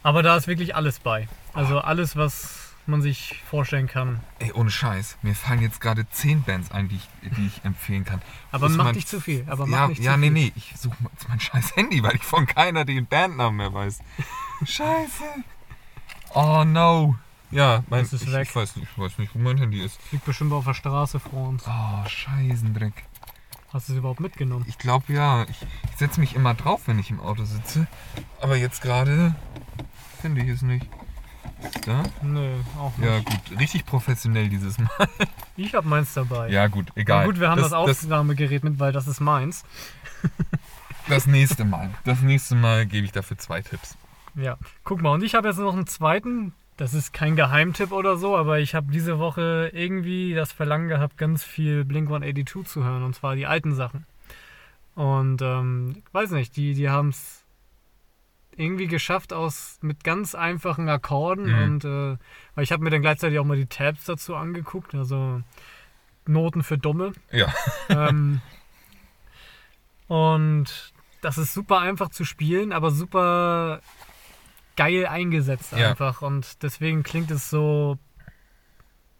[0.04, 1.28] aber da ist wirklich alles bei.
[1.54, 4.20] Also alles, was man sich vorstellen kann.
[4.40, 5.18] Ey, ohne Scheiß.
[5.22, 8.22] Mir fallen jetzt gerade zehn Bands ein, die ich, die ich empfehlen kann.
[8.52, 9.46] Aber mach mein- nicht zu viel.
[9.50, 10.34] Aber mach ja, nicht ja, zu nee, viel.
[10.34, 10.52] nee.
[10.56, 14.00] Ich suche jetzt mein scheiß Handy, weil ich von keiner den Bandnamen mehr weiß.
[14.66, 15.24] Scheiße.
[16.34, 17.16] Oh no.
[17.52, 18.48] Ja, mein, ist ich, weg.
[18.50, 20.00] ich weiß nicht, ich weiß nicht, wo mein Handy ist.
[20.12, 21.64] Liegt bestimmt auf der Straße vor uns.
[21.68, 23.06] Oh, Scheißendreck.
[23.72, 24.66] Hast du es überhaupt mitgenommen?
[24.68, 25.44] Ich glaube ja.
[25.44, 27.88] Ich, ich setze mich immer drauf, wenn ich im Auto sitze.
[28.42, 29.36] Aber jetzt gerade
[30.22, 30.88] finde ich es nicht.
[31.86, 32.04] Da?
[32.22, 33.08] Nö, auch nicht.
[33.08, 33.60] Ja, gut.
[33.60, 34.90] Richtig professionell dieses Mal.
[35.58, 36.50] Ich hab meins dabei.
[36.50, 36.88] Ja, gut.
[36.96, 37.26] Na Egal.
[37.26, 39.64] gut, wir haben das, das, Aufnahmegerät mit, weil das ist meins.
[41.08, 41.92] das nächste Mal.
[42.04, 43.98] Das nächste Mal gebe ich dafür zwei Tipps.
[44.36, 44.58] Ja.
[44.84, 46.54] Guck mal, und ich habe jetzt noch einen zweiten.
[46.78, 51.18] Das ist kein Geheimtipp oder so, aber ich habe diese Woche irgendwie das Verlangen gehabt,
[51.18, 53.04] ganz viel Blink 182 zu hören.
[53.04, 54.06] Und zwar die alten Sachen.
[54.94, 57.45] Und ähm, ich weiß nicht, die, die haben es
[58.58, 61.64] irgendwie geschafft aus mit ganz einfachen Akkorden Mhm.
[61.64, 62.18] und äh,
[62.56, 65.42] weil ich habe mir dann gleichzeitig auch mal die Tabs dazu angeguckt, also
[66.26, 67.12] Noten für Dumme.
[67.32, 67.54] Ja.
[67.90, 68.42] ähm,
[70.08, 73.82] und das ist super einfach zu spielen, aber super
[74.76, 75.90] geil eingesetzt Ja.
[75.92, 76.22] einfach.
[76.22, 77.98] Und deswegen klingt es so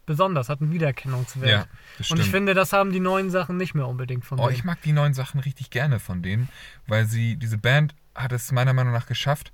[0.06, 1.50] besonders, hat einen Wiedererkennungswert.
[1.50, 2.26] Ja, und ich stimmt.
[2.26, 4.56] finde, das haben die neuen Sachen nicht mehr unbedingt von Oh, denen.
[4.56, 6.48] ich mag die neuen Sachen richtig gerne von denen,
[6.86, 9.52] weil sie, diese Band hat es meiner Meinung nach geschafft,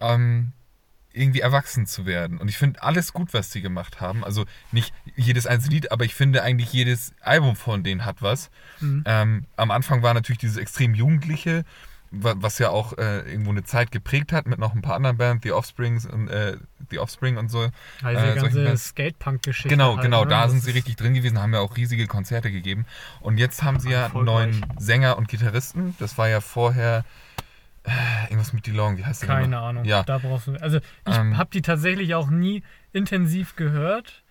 [0.00, 0.52] ähm,
[1.14, 2.38] irgendwie erwachsen zu werden.
[2.38, 4.24] Und ich finde alles gut, was sie gemacht haben.
[4.24, 8.50] Also nicht jedes einzelne Lied, aber ich finde eigentlich jedes Album von denen hat was.
[8.80, 9.02] Mhm.
[9.06, 11.64] Ähm, am Anfang war natürlich dieses extrem Jugendliche,
[12.12, 15.18] wa- was ja auch äh, irgendwo eine Zeit geprägt hat mit noch ein paar anderen
[15.18, 16.56] Bands, The Offsprings und äh,
[16.88, 17.68] The Offspring und so.
[18.02, 18.76] Also äh, die ganze.
[18.78, 19.68] Skatepunk-Geschichte.
[19.68, 20.30] Genau, halt, genau, ne?
[20.30, 22.86] da Das sind sie richtig drin gewesen, haben ja auch riesige Konzerte gegeben.
[23.20, 25.94] Und jetzt haben sie ja einen neuen Sänger und Gitarristen.
[25.98, 27.04] Das war ja vorher
[28.28, 29.68] irgendwas mit DeLong, wie heißt der Keine nochmal?
[29.70, 29.84] Ahnung.
[29.84, 30.02] Ja.
[30.04, 30.54] Da brauchst du.
[30.60, 31.36] Also ich Ähm.
[31.36, 34.22] habe die tatsächlich auch nie intensiv gehört.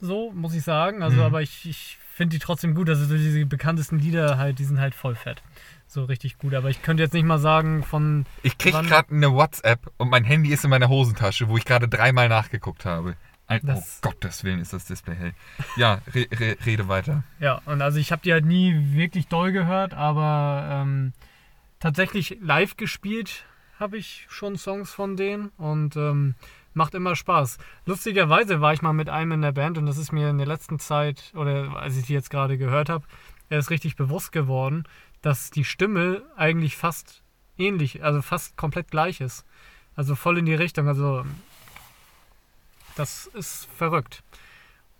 [0.00, 1.02] So, muss ich sagen.
[1.02, 1.22] Also, Mhm.
[1.22, 2.88] aber ich, ich finde die trotzdem gut.
[2.88, 5.42] Also so diese bekanntesten Lieder halt, die sind halt voll fett.
[5.86, 6.54] So richtig gut.
[6.54, 8.26] Aber ich könnte jetzt nicht mal sagen von.
[8.42, 11.88] Ich krieg gerade eine WhatsApp und mein Handy ist in meiner Hosentasche, wo ich gerade
[11.88, 13.14] dreimal nachgeguckt habe.
[13.46, 15.32] Ein, oh Gottes Willen ist das Display hell.
[15.76, 17.24] Ja, re, re, rede weiter.
[17.38, 21.12] Ja, und also ich habe die halt nie wirklich doll gehört, aber ähm,
[21.82, 23.44] tatsächlich live gespielt
[23.80, 26.36] habe ich schon Songs von denen und ähm,
[26.74, 27.58] macht immer Spaß.
[27.86, 30.46] Lustigerweise war ich mal mit einem in der Band und das ist mir in der
[30.46, 33.04] letzten Zeit, oder als ich die jetzt gerade gehört habe,
[33.48, 34.84] er ist richtig bewusst geworden,
[35.22, 37.24] dass die Stimme eigentlich fast
[37.58, 39.44] ähnlich, also fast komplett gleich ist.
[39.96, 40.86] Also voll in die Richtung.
[40.86, 41.26] Also
[42.94, 44.22] das ist verrückt.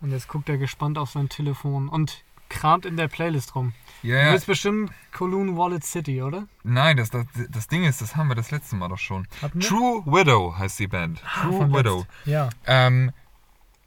[0.00, 3.72] Und jetzt guckt er gespannt auf sein Telefon und kramt in der Playlist rum.
[4.02, 4.32] Ja, Du ja.
[4.32, 6.46] willst bestimmt Kowloon Wallet City, oder?
[6.64, 9.26] Nein, das, das, das Ding ist, das haben wir das letzte Mal doch schon.
[9.60, 11.22] True Widow heißt die Band.
[11.24, 12.06] Ah, True Widow.
[12.24, 12.48] Ja.
[12.66, 13.12] Ähm,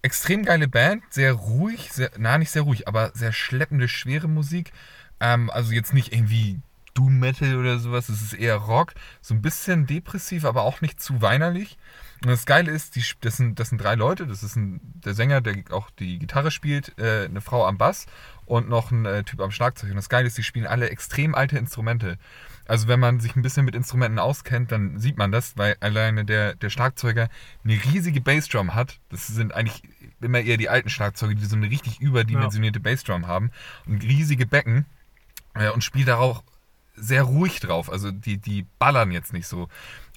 [0.01, 4.71] extrem geile Band, sehr ruhig, sehr, na nicht sehr ruhig, aber sehr schleppende, schwere Musik.
[5.19, 6.59] Ähm, also jetzt nicht irgendwie
[6.95, 10.99] Doom Metal oder sowas, es ist eher Rock, so ein bisschen depressiv, aber auch nicht
[10.99, 11.77] zu weinerlich.
[12.23, 15.13] Und das Geile ist, die, das, sind, das sind drei Leute, das ist ein, der
[15.13, 18.07] Sänger, der auch die Gitarre spielt, äh, eine Frau am Bass
[18.45, 19.89] und noch ein äh, Typ am Schlagzeug.
[19.89, 22.17] Und das Geile ist, die spielen alle extrem alte Instrumente.
[22.67, 26.25] Also wenn man sich ein bisschen mit Instrumenten auskennt, dann sieht man das, weil alleine
[26.25, 27.29] der, der Schlagzeuger
[27.63, 28.99] eine riesige Bassdrum hat.
[29.09, 29.83] Das sind eigentlich
[30.21, 33.51] immer eher die alten Schlagzeuge, die so eine richtig überdimensionierte Bassdrum haben
[33.85, 34.85] und riesige Becken
[35.53, 36.43] äh, und spielt darauf
[36.95, 37.91] sehr ruhig drauf.
[37.91, 39.67] Also die, die ballern jetzt nicht so.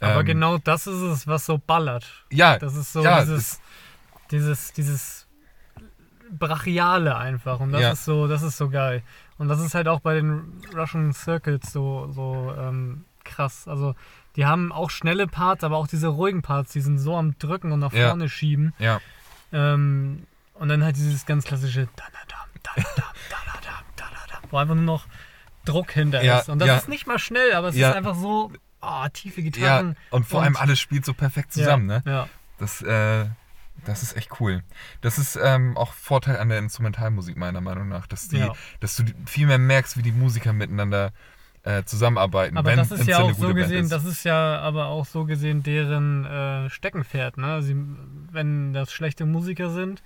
[0.01, 2.25] Aber Ähm, genau das ist es, was so ballert.
[2.31, 3.61] Ja, Das ist so ja, dieses,
[4.31, 5.27] dieses, dieses
[6.31, 7.61] Brachiale einfach.
[7.61, 7.91] Und das Ja.
[7.93, 9.03] ist so, das ist so geil.
[9.39, 13.67] Und das ist halt auch bei den Russian Circles so, so ähm, krass.
[13.67, 13.95] Also
[14.37, 17.73] die haben auch schnelle Parts, aber auch diese ruhigen Parts, die sind so am Drücken
[17.73, 18.09] und nach Ja.
[18.09, 18.75] vorne schieben.
[18.79, 19.01] ja,
[19.53, 21.89] Ähm, und dann halt dieses ganz klassische
[24.51, 25.07] wo einfach nur noch
[25.73, 26.49] Druck hinter Ja, ist.
[26.49, 26.77] Und das ja.
[26.77, 27.91] ist nicht mal schnell, aber es Ja.
[27.91, 29.51] ist einfach so ah, tiefe ja.
[29.51, 29.97] Gitarren.
[30.11, 32.03] Und vor Und- allem alles spielt so perfekt zusammen, ja, ne?
[32.07, 32.29] Ja.
[32.59, 33.27] Das, äh,
[33.85, 34.63] das ist echt cool.
[35.01, 38.53] Das ist ähm, auch Vorteil an der Instrumentalmusik, meiner Meinung nach, dass, die, Ja.
[38.81, 41.13] dass du viel mehr merkst, wie die Musiker miteinander
[41.65, 42.57] äh, zusammenarbeiten.
[42.57, 43.93] Aber wenn- das ist ja auch so gesehen, ist.
[43.93, 47.37] das ist ja aber auch so gesehen deren äh, Steckenpferd.
[47.37, 47.63] Ne?
[47.63, 47.77] Sie,
[48.31, 50.03] wenn das schlechte Musiker sind,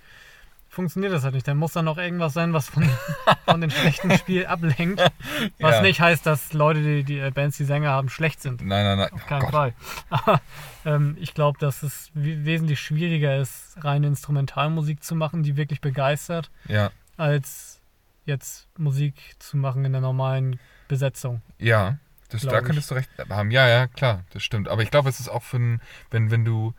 [0.73, 1.47] funktioniert das halt nicht.
[1.47, 2.83] Dann muss da noch irgendwas sein, was von,
[3.45, 4.99] von dem schlechten Spiel ablenkt.
[5.59, 5.81] Was Ja.
[5.81, 8.61] nicht heißt, dass Leute, die, die äh, Bands, die Sänger haben, schlecht sind.
[8.65, 9.13] Nein, nein, nein.
[9.13, 9.51] Auf Oh keinen Gott.
[9.51, 9.73] Fall.
[10.09, 10.41] Aber
[10.85, 15.81] ähm, ich glaube, dass es we- wesentlich schwieriger ist, reine Instrumentalmusik zu machen, die wirklich
[15.81, 17.79] begeistert, Ja, als
[18.25, 21.41] jetzt Musik zu machen in der normalen Besetzung.
[21.59, 21.97] ja.
[22.29, 23.51] Das, da könntest du recht haben.
[23.51, 24.67] Ja, ja, klar, das stimmt.
[24.67, 26.73] Aber ich glaube, es ist auch für ein, wenn, wenn du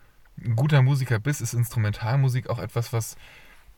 [0.45, 3.17] ein guter Musiker bist, ist Instrumentalmusik auch etwas, was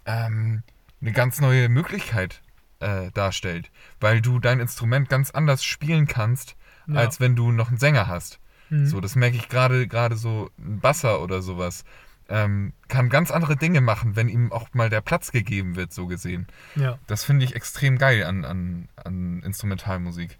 [0.06, 0.62] ähm,
[1.00, 2.40] eine ganz neue Möglichkeit
[2.80, 3.70] äh, darstellt.
[4.00, 7.00] Weil du dein Instrument ganz anders spielen kannst, Ja.
[7.00, 8.38] als wenn du noch einen Sänger hast.
[8.70, 8.86] Mhm.
[8.86, 11.84] So, das merke ich gerade, gerade so ein Basser oder sowas.
[12.28, 16.06] Ähm, kann ganz andere Dinge machen, wenn ihm auch mal der Platz gegeben wird, so
[16.08, 16.48] gesehen.
[16.74, 16.98] ja.
[17.06, 20.38] Das finde ich extrem geil an, an, an Instrumentalmusik.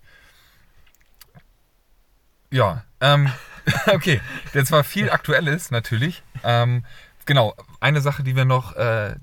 [2.50, 3.30] Ja, ähm,
[3.86, 4.20] okay.
[4.54, 6.22] Jetzt war viel Aktuelles natürlich.
[6.44, 6.84] Ähm,
[7.24, 9.16] genau, eine Sache, die wir noch, äh,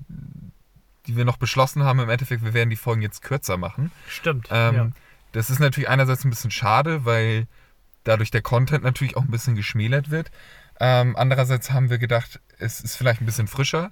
[1.06, 3.90] die wir noch beschlossen haben, im Endeffekt, wir werden die Folgen jetzt kürzer machen.
[4.08, 4.48] Stimmt.
[4.50, 4.90] Ähm, ja.
[5.32, 7.46] Das ist natürlich einerseits ein bisschen schade, weil
[8.04, 10.30] dadurch der Content natürlich auch ein bisschen geschmälert wird.
[10.80, 13.90] Ähm, andererseits haben wir gedacht, es ist vielleicht ein bisschen frischer,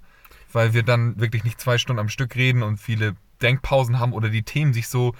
[0.53, 4.29] weil wir dann wirklich nicht zwei Stunden am Stück reden und viele Denkpausen haben oder
[4.29, 5.14] die Themen sich so,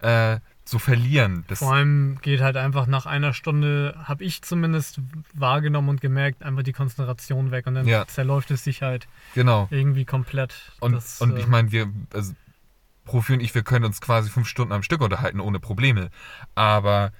[0.00, 0.38] äh,
[0.74, 1.44] so verlieren.
[1.46, 5.00] Das, Vor allem geht halt einfach nach einer Stunde, habe ich zumindest
[5.32, 8.06] wahrgenommen und gemerkt, einfach die Konzentration weg und dann Ja.
[8.08, 9.68] zerläuft es sich halt genau.
[9.70, 10.72] irgendwie komplett.
[10.80, 12.32] Und, Das, und äh, ich meine, wir, also
[13.04, 16.10] Profi und ich, wir können uns quasi fünf Stunden am Stück unterhalten ohne Probleme.
[16.56, 17.12] Aber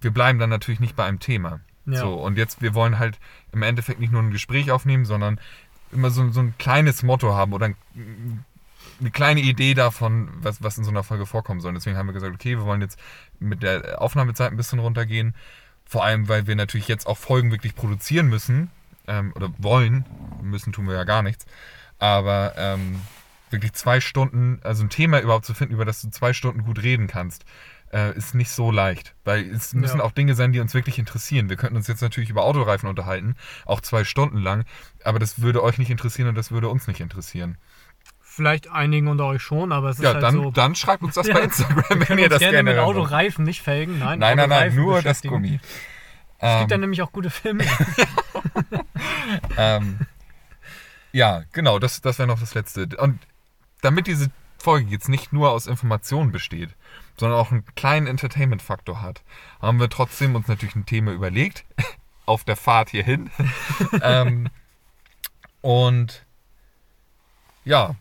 [0.00, 1.60] wir bleiben dann natürlich nicht bei einem Thema.
[1.84, 2.00] ja.
[2.00, 3.18] So, und jetzt, wir wollen halt
[3.52, 5.38] im Endeffekt nicht nur ein Gespräch aufnehmen, sondern
[5.92, 8.44] immer so, so ein kleines Motto haben oder ein,
[9.00, 11.74] eine kleine Idee davon, was, was in so einer Folge vorkommen soll.
[11.74, 12.98] Deswegen haben wir gesagt, okay, wir wollen jetzt
[13.38, 15.34] mit der Aufnahmezeit ein bisschen runtergehen.
[15.84, 18.70] Vor allem, weil wir natürlich jetzt auch Folgen wirklich produzieren müssen.
[19.08, 20.04] Ähm, oder wollen.
[20.42, 21.46] Müssen tun wir ja gar nichts.
[21.98, 23.00] Aber ähm,
[23.50, 26.82] wirklich zwei Stunden, also ein Thema überhaupt zu finden, über das du zwei Stunden gut
[26.82, 27.44] reden kannst,
[27.92, 29.14] äh, ist nicht so leicht.
[29.24, 30.04] Weil es müssen Ja.
[30.04, 31.48] auch Dinge sein, die uns wirklich interessieren.
[31.48, 34.64] Wir könnten uns jetzt natürlich über Autoreifen unterhalten, auch zwei Stunden lang,
[35.04, 37.56] aber das würde euch nicht interessieren und das würde uns nicht interessieren.
[38.36, 40.50] Vielleicht einigen unter euch schon, aber es ist Ja, halt dann, so.
[40.50, 42.78] dann schreibt uns das bei Instagram, wenn ihr das gerne gerne mit.
[42.80, 44.18] Autoreifen, nicht Felgen, nein.
[44.18, 45.22] Nein, nein, nein, nur das.
[45.22, 45.58] Gummi.
[46.38, 47.64] Es gibt ja Ähm, nämlich auch gute Filme.
[49.56, 50.00] ähm,
[51.12, 52.86] ja, genau, das, das wäre noch das Letzte.
[52.98, 53.18] Und
[53.80, 56.70] damit diese Folge jetzt nicht nur aus Informationen besteht,
[57.16, 59.22] sondern auch einen kleinen Entertainment-Faktor hat,
[59.62, 61.64] haben wir trotzdem uns natürlich ein Thema überlegt,
[62.26, 63.30] auf der Fahrt hierhin.
[64.02, 64.48] ähm,
[65.62, 66.26] und
[67.64, 67.94] ja,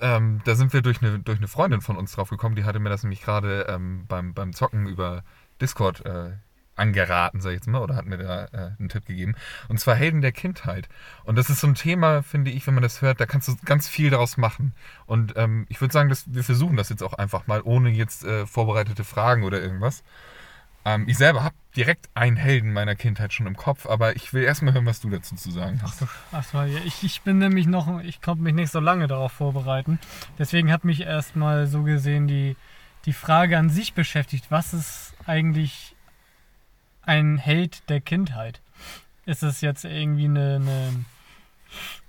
[0.00, 2.78] ähm, da sind wir durch eine, durch eine Freundin von uns drauf gekommen, die hatte
[2.78, 5.22] mir das nämlich gerade ähm, beim, beim Zocken über
[5.60, 6.32] Discord äh,
[6.76, 9.34] angeraten, sag ich jetzt mal, oder hat mir da äh, einen Tipp gegeben.
[9.68, 10.88] Und zwar Helden der Kindheit.
[11.24, 13.56] Und das ist so ein Thema, finde ich, wenn man das hört, da kannst du
[13.64, 14.74] ganz viel daraus machen.
[15.06, 18.24] Und ähm, ich würde sagen, dass wir versuchen das jetzt auch einfach mal, ohne jetzt
[18.24, 20.04] äh, vorbereitete Fragen oder irgendwas.
[20.84, 24.42] Ähm, ich selber habe direkt einen Helden meiner Kindheit schon im Kopf, aber ich will
[24.42, 26.02] erstmal hören, was du dazu zu sagen hast.
[26.32, 29.98] Achso, ja, ich, ich bin nämlich noch, ich konnte mich nicht so lange darauf vorbereiten.
[30.38, 32.56] Deswegen hat mich erstmal so gesehen die,
[33.04, 34.46] die Frage an sich beschäftigt.
[34.50, 35.94] Was ist eigentlich
[37.02, 38.60] ein Held der Kindheit?
[39.26, 41.04] Ist es jetzt irgendwie eine, eine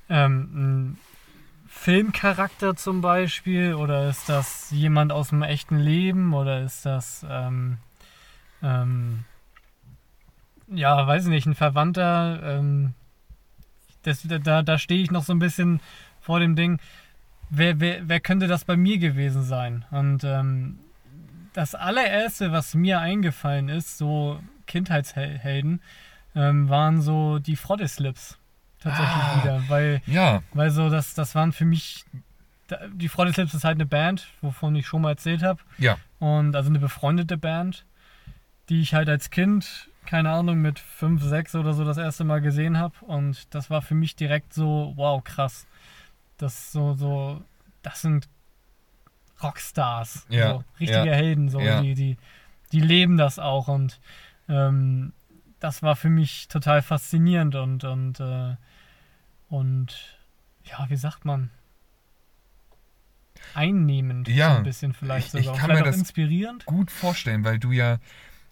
[0.09, 0.99] ähm, ein
[1.67, 7.77] Filmcharakter zum Beispiel oder ist das jemand aus dem echten Leben oder ist das ähm,
[8.63, 9.25] ähm,
[10.69, 12.93] ja, weiß ich nicht, ein Verwandter, ähm,
[14.03, 15.79] das, da, da stehe ich noch so ein bisschen
[16.21, 16.79] vor dem Ding,
[17.49, 19.85] wer, wer, wer könnte das bei mir gewesen sein?
[19.91, 20.79] Und ähm,
[21.53, 25.81] das allererste, was mir eingefallen ist, so Kindheitshelden,
[26.35, 28.37] ähm, waren so die Froddeslips
[28.79, 29.41] tatsächlich Ah.
[29.43, 32.05] wieder, weil, Ja, weil so das, das waren für mich,
[32.93, 35.59] die Froddeslips ist halt eine Band, wovon ich schon mal erzählt habe.
[35.77, 37.85] ja, Und also eine befreundete Band,
[38.69, 42.41] die ich halt als Kind, keine Ahnung, mit 5, 6 oder so das erste Mal
[42.41, 42.95] gesehen habe.
[43.05, 45.67] Und das war für mich direkt so, wow, krass.
[46.37, 47.43] Das so, so,
[47.83, 48.27] das sind
[49.43, 50.25] Rockstars.
[50.29, 51.81] Ja, so, richtige ja, Helden, so, ja.
[51.81, 52.17] die, die,
[52.71, 53.67] die leben das auch.
[53.67, 53.99] Und
[54.49, 55.13] ähm,
[55.59, 58.55] das war für mich total faszinierend und, und, äh,
[59.49, 60.17] und
[60.63, 61.49] ja, wie sagt man?
[63.53, 65.59] Einnehmend, Ja, so ein bisschen vielleicht ich- ich sogar.
[65.59, 66.65] kann mir vielleicht auch das- inspirierend.
[66.65, 67.97] gut vorstellen, weil du ja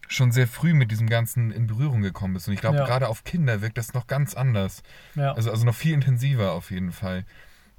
[0.07, 2.47] schon sehr früh mit diesem Ganzen in Berührung gekommen bist.
[2.47, 2.85] Und ich glaube, Ja.
[2.85, 4.83] gerade auf Kinder wirkt das noch ganz anders.
[5.15, 5.33] Ja.
[5.33, 7.25] Also, also noch viel intensiver auf jeden Fall.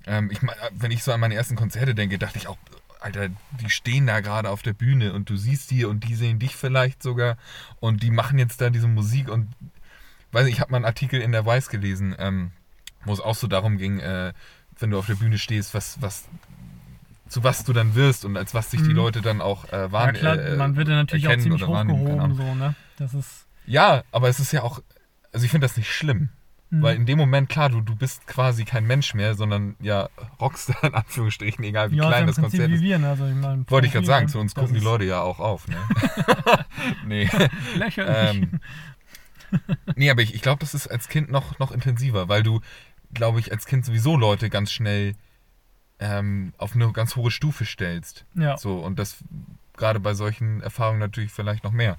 [0.06, 0.40] Ähm, ich
[0.72, 2.58] wenn ich so an meine ersten Konzerte denke, dachte ich auch,
[3.00, 3.28] Alter,
[3.60, 6.56] die stehen da gerade auf der Bühne und du siehst die und die sehen dich
[6.56, 7.36] vielleicht sogar
[7.78, 9.48] und die machen jetzt da diese Musik und
[10.32, 12.50] weiß nicht, ich habe mal einen Artikel in der Weiß gelesen, ähm,
[13.04, 14.32] wo es auch so darum ging, äh,
[14.78, 16.24] wenn du auf der Bühne stehst, was, was,
[17.28, 18.96] zu was du dann wirst und als was sich die Mhm.
[18.96, 20.18] Leute dann auch äh, Ja wahrnehmen.
[20.18, 22.74] klar, man wird ja natürlich auch ziemlich hochgehoben, so, ne?
[22.98, 23.46] Das ist.
[23.66, 24.80] Ja, aber es ist ja auch,
[25.32, 26.28] also ich finde das nicht schlimm.
[26.70, 26.82] Mhm.
[26.82, 30.08] Weil in dem Moment, klar, du, du bist quasi kein Mensch mehr, sondern ja
[30.40, 32.80] Rockstar in Anführungsstrichen, egal wie ja, klein das Konzert ist.
[32.80, 33.08] wir, ne?
[33.10, 34.32] Also, ich mein, Wollte ich gerade sagen, ne?
[34.32, 35.76] zu uns gucken die Leute ja auch auf, ne?
[37.06, 37.28] nee.
[37.76, 38.42] Lächerlich.
[38.42, 38.60] ähm,
[39.96, 42.60] nee, aber ich, ich glaube, das ist als Kind noch, noch intensiver, weil du,
[43.14, 45.14] glaube ich, als Kind sowieso Leute ganz schnell
[45.98, 48.24] ähm, auf eine ganz hohe Stufe stellst.
[48.34, 48.56] ja.
[48.56, 49.18] So, und das
[49.76, 51.98] gerade bei solchen Erfahrungen natürlich vielleicht noch mehr.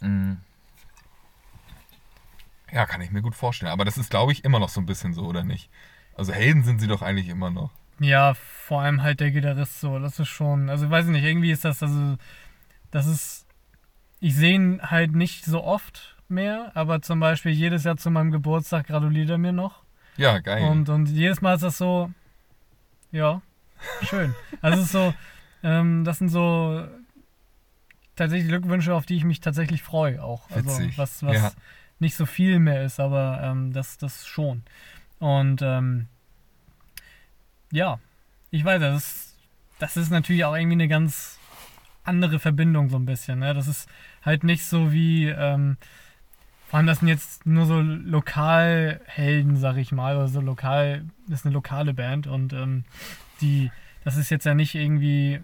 [0.00, 0.38] Mhm.
[2.72, 3.72] Ja, kann ich mir gut vorstellen.
[3.72, 5.70] Aber das ist, glaube ich, immer noch so ein bisschen so, oder nicht?
[6.14, 7.70] Also Helden sind sie doch eigentlich immer noch.
[8.00, 9.98] Ja, vor allem halt der Gitarrist so.
[9.98, 12.16] Das ist schon, also weiß ich nicht, irgendwie ist das, also,
[12.90, 13.46] das ist,
[14.20, 18.30] ich sehe ihn halt nicht so oft mehr, aber zum Beispiel jedes Jahr zu meinem
[18.30, 19.82] Geburtstag gratuliert er mir noch.
[20.18, 20.64] Ja, geil.
[20.64, 22.10] Und, und jedes Mal ist das so,
[23.12, 23.40] ja,
[24.02, 24.34] schön.
[24.60, 25.14] Also es ist so,
[25.62, 26.86] ähm, das sind so
[28.16, 30.50] tatsächlich Glückwünsche, auf die ich mich tatsächlich freue auch.
[30.50, 30.98] Also Witzig.
[30.98, 31.52] was, was Ja.
[32.00, 34.62] nicht so viel mehr ist, aber ähm, das, das schon.
[35.20, 36.06] Und ähm,
[37.70, 37.98] ja,
[38.50, 39.36] ich weiß, das ist,
[39.78, 41.38] das ist natürlich auch irgendwie eine ganz
[42.04, 43.38] andere Verbindung so ein bisschen.
[43.40, 43.54] Ne?
[43.54, 43.88] Das ist
[44.22, 45.76] halt nicht so wie, ähm,
[46.68, 51.40] vor allem das sind jetzt nur so Lokalhelden, sag ich mal, oder so lokal, das
[51.40, 52.84] ist eine lokale Band und ähm,
[53.40, 53.70] die,
[54.04, 55.40] das ist jetzt ja nicht irgendwie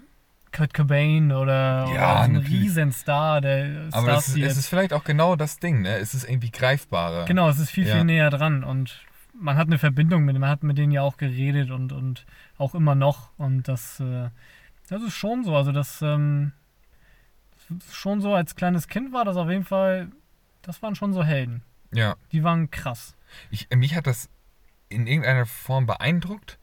[0.52, 2.52] Kurt Cobain oder, Ja, oder ein natürlich.
[2.52, 5.96] Riesenstar, der Aber Stars, das ist, es ist vielleicht auch genau das Ding, ne?
[5.96, 7.24] Es ist irgendwie greifbarer.
[7.24, 7.94] Genau, es ist viel, Ja.
[7.96, 9.00] viel näher dran und
[9.37, 12.24] man hat eine Verbindung mit denen, man hat mit denen ja auch geredet und, und
[12.56, 14.28] auch immer noch und das, äh,
[14.88, 16.52] das ist schon so, also das, ähm,
[17.70, 20.08] das schon so, als kleines Kind war das auf jeden Fall,
[20.64, 22.16] das waren schon so Helden, Ja.
[22.33, 23.14] die waren krass.
[23.50, 24.29] Ich, mich hat das
[24.88, 26.59] in irgendeiner Form beeindruckt,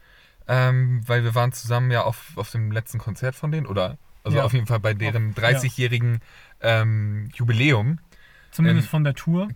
[0.47, 3.97] ähm, weil wir waren zusammen ja auf, auf dem letzten Konzert von denen, oder?
[4.23, 4.43] Also Ja.
[4.43, 5.49] auf jeden Fall bei deren Auf- ja.
[5.49, 6.19] 30-jährigen
[6.61, 7.99] ähm, Jubiläum.
[8.51, 9.49] Zumindest Ähm, von der Tour.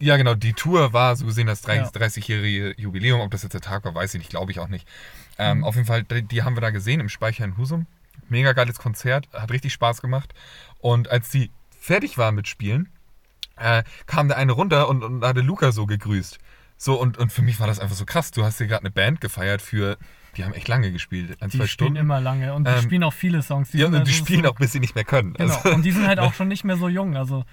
[0.00, 1.74] Ja, genau, die Tour war so gesehen das Ja.
[1.88, 1.92] 30
[2.24, 3.20] 30-jährige Jubiläum.
[3.20, 4.88] Ob das jetzt der Tag war, weiß ich nicht, glaube ich auch nicht.
[5.38, 5.64] Ähm, Mhm.
[5.64, 7.86] Auf jeden Fall, die, die haben wir da gesehen im Speicher in Husum.
[8.28, 10.32] Mega geiles Konzert, hat richtig Spaß gemacht.
[10.78, 12.88] Und als die fertig waren mit Spielen,
[13.56, 16.38] äh, kam der eine runter und, und hatte Luca so gegrüßt.
[16.76, 18.30] So, und, und für mich war das einfach so krass.
[18.32, 19.96] Du hast hier gerade eine Band gefeiert für,
[20.36, 21.96] die haben echt lange gespielt, ein, Die zwei spielen Stunden.
[21.96, 23.72] immer lange und die Ähm, spielen auch viele Songs.
[23.72, 25.34] ja, sind und die also spielen so, auch, bis sie nicht mehr können.
[25.34, 27.44] Genau, Also, und die sind halt auch schon nicht mehr so jung, also,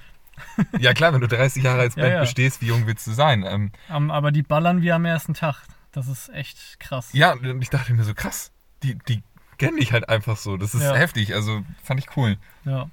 [0.79, 2.19] ja klar, wenn du 30 Jahre als Ja, Band ja.
[2.21, 3.43] bestehst, wie jung willst du sein?
[3.47, 5.63] Ähm, ähm, aber die ballern wie am ersten Tag.
[5.91, 7.09] Das ist echt krass.
[7.13, 9.21] Ja, und ich dachte mir so, krass, die, die
[9.57, 10.57] kenne ich halt einfach so.
[10.57, 10.95] Das ist Ja.
[10.95, 12.37] heftig, also fand ich cool.
[12.65, 12.89] Ja.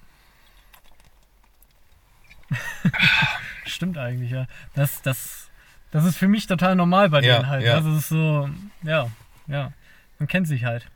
[3.67, 4.47] Stimmt eigentlich, ja.
[4.75, 5.51] Das, das,
[5.91, 7.65] das ist für mich total normal bei Ja, denen halt.
[7.65, 7.75] ja.
[7.75, 8.49] Also es ist so,
[8.83, 9.09] ja,
[9.47, 9.73] ja.
[10.19, 10.87] Man kennt sich halt.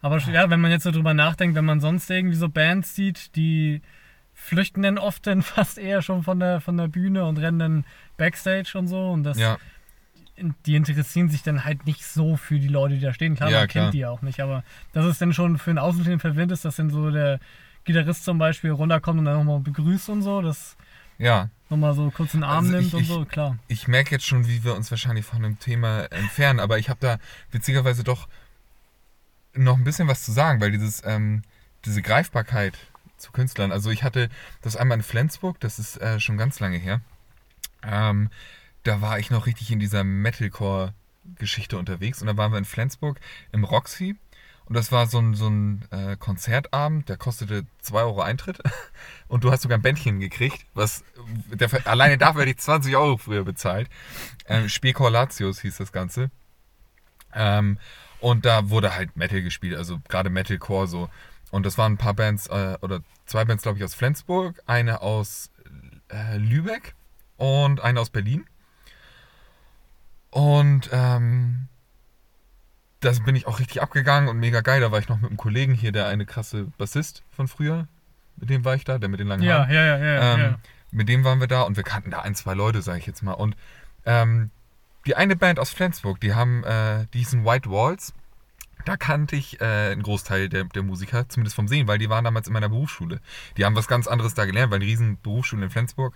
[0.00, 3.34] Aber ja, wenn man jetzt so drüber nachdenkt, wenn man sonst irgendwie so Bands sieht,
[3.36, 3.82] die
[4.34, 7.84] flüchten dann oft dann fast eher schon von der, von der Bühne und rennen dann
[8.16, 9.10] Backstage und so.
[9.10, 9.58] Und das, Ja,
[10.66, 13.36] die interessieren sich dann halt nicht so für die Leute, die da stehen.
[13.36, 13.84] Klar, Ja, man klar.
[13.84, 16.64] kennt die ja auch nicht, aber das ist dann schon für einen Außenstehenden verwirrend ist,
[16.64, 17.38] dass dann so der
[17.84, 20.76] Gitarrist zum Beispiel runterkommt und dann nochmal begrüßt und so, das
[21.18, 21.48] ja.
[21.70, 23.58] nochmal so kurz in den Arm Also ich- nimmt und ich- so, klar.
[23.68, 27.00] Ich merke jetzt schon, wie wir uns wahrscheinlich von dem Thema entfernen, aber ich habe
[27.00, 27.18] da
[27.50, 28.28] witzigerweise doch
[29.54, 31.42] noch ein bisschen was zu sagen, weil dieses, ähm,
[31.84, 32.78] diese Greifbarkeit
[33.18, 34.30] zu Künstlern, also ich hatte
[34.62, 37.00] das einmal in Flensburg, das ist äh, schon ganz lange her.
[37.82, 38.30] Ähm,
[38.84, 43.20] da war ich noch richtig in dieser Metalcore-Geschichte unterwegs und da waren wir in Flensburg
[43.52, 44.16] im Roxy
[44.66, 48.58] und das war so ein, so ein äh, Konzertabend, der kostete 2 Euro Eintritt
[49.28, 51.04] und du hast sogar ein Bändchen gekriegt, was
[51.52, 53.88] der, alleine dafür hätte ich 20 Euro früher bezahlt.
[54.46, 56.30] Ähm, Spekulatius hieß das Ganze.
[57.34, 57.78] Ähm,
[58.20, 61.08] und da wurde halt Metal gespielt, also gerade Metalcore so.
[61.50, 65.02] Und das waren ein paar Bands, äh, oder zwei Bands, glaube ich, aus Flensburg, eine
[65.02, 65.50] aus
[66.08, 66.94] äh, Lübeck
[67.36, 68.46] und eine aus Berlin.
[70.30, 71.68] Und ähm,
[73.02, 74.80] das bin ich auch richtig abgegangen und mega geil.
[74.80, 77.86] Da war ich noch mit einem Kollegen hier, der eine krasse Bassist von früher.
[78.36, 79.74] Mit dem war ich da, der mit den langen Ja, Haaren.
[79.74, 80.34] ja, ja, ja.
[80.34, 80.58] Ähm, ja.
[80.90, 83.22] Mit dem waren wir da und wir kannten da ein, zwei Leute, sage ich jetzt
[83.22, 83.32] mal.
[83.32, 83.56] Und
[84.06, 84.50] ähm,
[85.06, 88.14] die eine Band aus Flensburg, die haben, äh, die hießen White Walls.
[88.84, 92.24] Da kannte ich äh, einen Großteil der, der Musiker, zumindest vom Sehen, weil die waren
[92.24, 93.20] damals in meiner Berufsschule.
[93.56, 96.14] Die haben was ganz anderes da gelernt, weil eine riesen Berufsschule in Flensburg.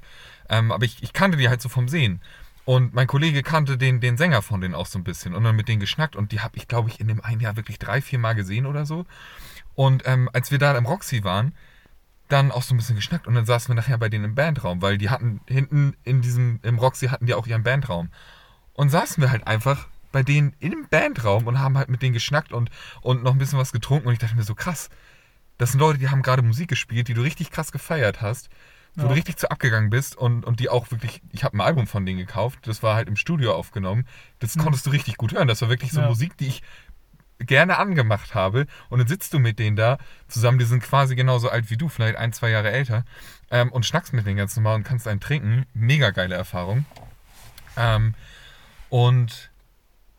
[0.48, 2.20] Ähm, aber ich, ich kannte die halt so vom Sehen.
[2.66, 5.54] Und mein Kollege kannte den, den Sänger von denen auch so ein bisschen und dann
[5.54, 6.16] mit denen geschnackt.
[6.16, 8.66] Und die habe ich, glaube ich, in dem einen Jahr wirklich drei, vier Mal gesehen
[8.66, 9.06] oder so.
[9.76, 11.54] Und ähm, als wir da im Roxy waren,
[12.28, 14.82] dann auch so ein bisschen geschnackt und dann saßen wir nachher bei denen im Bandraum,
[14.82, 18.10] weil die hatten hinten in diesem, im Roxy hatten die auch ihren Bandraum.
[18.72, 22.52] und saßen wir halt einfach bei denen im Bandraum und haben halt mit denen geschnackt
[22.52, 24.08] und, und noch ein bisschen was getrunken.
[24.08, 24.88] Und ich dachte mir so, krass,
[25.58, 28.48] das sind Leute, die haben gerade Musik gespielt, die du richtig krass gefeiert hast,
[28.97, 29.09] wo Ja.
[29.09, 32.05] du richtig zu abgegangen bist und, und die auch wirklich, ich habe ein Album von
[32.07, 34.07] denen gekauft, das war halt im Studio aufgenommen.
[34.38, 34.62] Das Mhm.
[34.62, 35.49] konntest du richtig gut hören.
[35.49, 36.09] Das war wirklich so Ja.
[36.09, 36.62] Musik, die ich
[37.38, 38.66] gerne angemacht habe.
[38.88, 41.88] Und dann sitzt du mit denen da zusammen, die sind quasi genauso alt wie du,
[41.90, 43.05] vielleicht ein, zwei Jahre älter,
[43.51, 45.66] ähm, und schnackst mit denen ganz normal und kannst einen trinken.
[45.74, 46.86] Mega geile Erfahrung.
[47.76, 48.14] Ähm,
[48.88, 49.51] und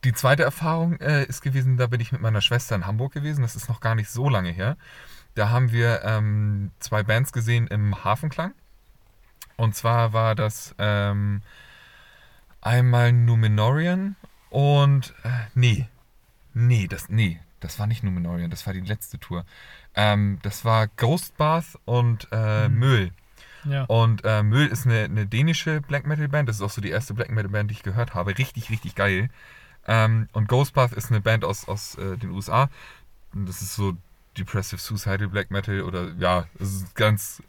[0.04, 3.42] die zweite Erfahrung äh, ist gewesen, da bin ich mit meiner Schwester in Hamburg gewesen.
[3.42, 4.76] Das ist noch gar nicht so lange her.
[5.34, 8.52] Da haben wir ähm, zwei Bands gesehen im Hafenklang.
[9.58, 11.42] Und zwar war das ähm,
[12.60, 14.16] einmal Numenorian
[14.50, 15.88] und äh, nee,
[16.54, 19.44] nee, das nee, das war nicht Numenorian, das war die letzte Tour.
[19.94, 22.78] Ähm, das war Ghostbath und äh, Mhm.
[22.78, 23.12] Müll.
[23.64, 23.84] Ja.
[23.84, 26.48] Und äh, Müll ist eine, eine dänische Black Metal Band.
[26.48, 28.38] Das ist auch so die erste Black Metal Band, die ich gehört habe.
[28.38, 29.28] Richtig, richtig geil.
[29.86, 32.70] Ähm, und Ghostbath ist eine Band aus, aus äh, den USA.
[33.34, 33.96] Und das ist so
[34.38, 37.42] Depressive Suicidal Black Metal oder ja, es ist ganz.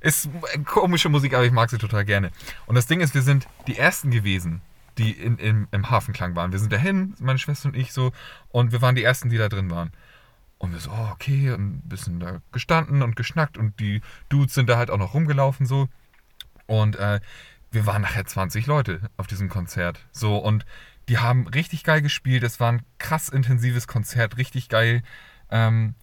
[0.00, 0.30] Ist
[0.64, 2.30] komische Musik, aber ich mag sie total gerne.
[2.66, 4.62] Und das Ding ist, wir sind die Ersten gewesen,
[4.98, 6.52] die in, in, im Hafenklang waren.
[6.52, 8.12] Wir sind dahin, meine Schwester und ich so,
[8.48, 9.92] und wir waren die Ersten, die da drin waren.
[10.58, 14.54] Und wir so, oh, okay, und ein bisschen da gestanden und geschnackt und die Dudes
[14.54, 15.88] sind da halt auch noch rumgelaufen so.
[16.66, 17.20] Und äh,
[17.70, 20.00] wir waren nachher 20 Leute auf diesem Konzert.
[20.12, 20.66] So, und
[21.08, 22.42] die haben richtig geil gespielt.
[22.42, 25.02] Es war ein krass intensives Konzert, richtig geil.
[25.50, 25.94] Ähm,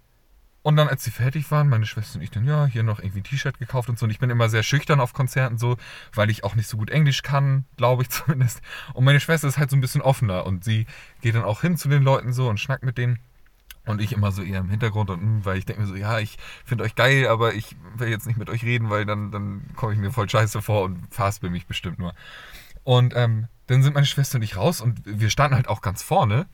[0.68, 3.22] und dann, als sie fertig waren, meine Schwester und ich dann, ja, hier noch irgendwie
[3.22, 4.06] ein T-Shirt gekauft und so.
[4.06, 5.78] Und ich bin immer sehr schüchtern auf Konzerten so,
[6.14, 8.60] weil ich auch nicht so gut Englisch kann, glaube ich zumindest.
[8.94, 10.86] Und meine Schwester ist halt so ein bisschen offener und sie
[11.22, 13.20] geht dann auch hin zu den Leuten so und schnackt mit denen.
[13.86, 16.20] Und ich immer so eher im Hintergrund, und, hm, weil ich denke mir so, ja,
[16.20, 19.62] ich finde euch geil, aber ich will jetzt nicht mit euch reden, weil dann, dann
[19.78, 22.14] komme ich mir voll scheiße vor und verhaspel mich bestimmt nur.
[22.84, 26.04] Und ähm, dann sind meine Schwester und ich raus und wir standen halt auch ganz
[26.04, 26.46] vorne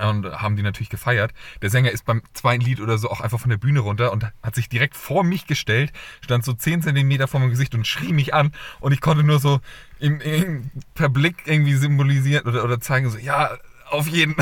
[0.00, 1.32] und haben die natürlich gefeiert.
[1.62, 4.26] Der Sänger ist beim zweiten Lied oder so auch einfach von der Bühne runter und
[4.42, 8.12] hat sich direkt vor mich gestellt, stand so 10 Zentimeter vor meinem Gesicht und schrie
[8.12, 9.60] mich an und ich konnte nur so
[9.98, 13.50] im, im, per Blick irgendwie symbolisieren oder, oder zeigen, so, ja,
[13.90, 14.36] auf jeden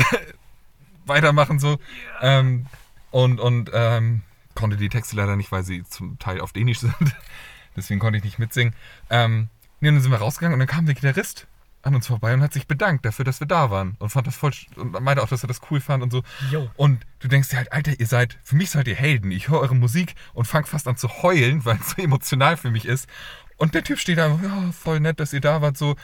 [1.05, 1.79] weitermachen so.
[2.21, 2.65] Ähm,
[3.11, 4.21] und und ähm,
[4.55, 6.95] konnte die Texte leider nicht, weil sie zum Teil auf Dänisch sind.
[7.75, 8.73] Deswegen konnte ich nicht mitsingen.
[9.09, 9.49] Ähm,
[9.81, 11.47] und dann sind wir rausgegangen und dann kam der Gitarrist
[11.83, 13.95] an uns vorbei und hat sich bedankt dafür, dass wir da waren.
[13.99, 16.23] Und fand das voll und meinte auch, dass er das cool fand und so.
[16.49, 16.71] Jo.
[16.75, 19.31] Und du denkst dir halt, Alter, ihr seid, für mich seid ihr Helden.
[19.31, 22.71] Ich höre eure Musik und fang fast an zu heulen, weil es so emotional für
[22.71, 23.07] mich ist.
[23.57, 25.95] Und der Typ steht da, ja, voll nett, dass ihr da wart, so.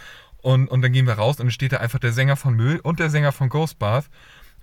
[0.42, 2.80] Und, und dann gehen wir raus und dann steht da einfach der Sänger von Müll
[2.84, 4.10] und der Sänger von Ghostbath.